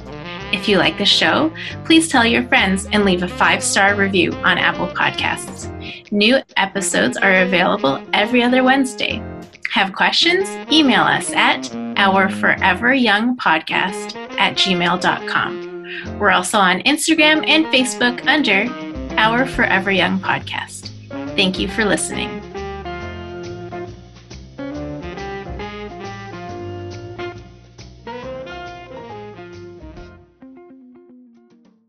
If 0.52 0.68
you 0.68 0.78
like 0.78 0.98
the 0.98 1.06
show, 1.06 1.54
please 1.84 2.08
tell 2.08 2.26
your 2.26 2.42
friends 2.48 2.88
and 2.90 3.04
leave 3.04 3.22
a 3.22 3.28
five 3.28 3.62
star 3.62 3.94
review 3.94 4.32
on 4.42 4.58
Apple 4.58 4.88
Podcasts. 4.88 5.70
New 6.10 6.40
episodes 6.56 7.16
are 7.16 7.42
available 7.42 8.04
every 8.12 8.42
other 8.42 8.64
Wednesday. 8.64 9.22
Have 9.74 9.92
questions? 9.92 10.48
Email 10.72 11.02
us 11.02 11.30
at 11.32 11.62
ourforeveryoungpodcast 11.96 14.14
at 14.38 14.54
gmail.com. 14.54 16.18
We're 16.20 16.30
also 16.30 16.58
on 16.58 16.78
Instagram 16.82 17.44
and 17.48 17.66
Facebook 17.66 18.24
under 18.28 18.72
Our 19.18 19.44
Forever 19.44 19.90
Young 19.90 20.20
Podcast. 20.20 20.90
Thank 21.34 21.58
you 21.58 21.66
for 21.66 21.84
listening. 21.84 22.53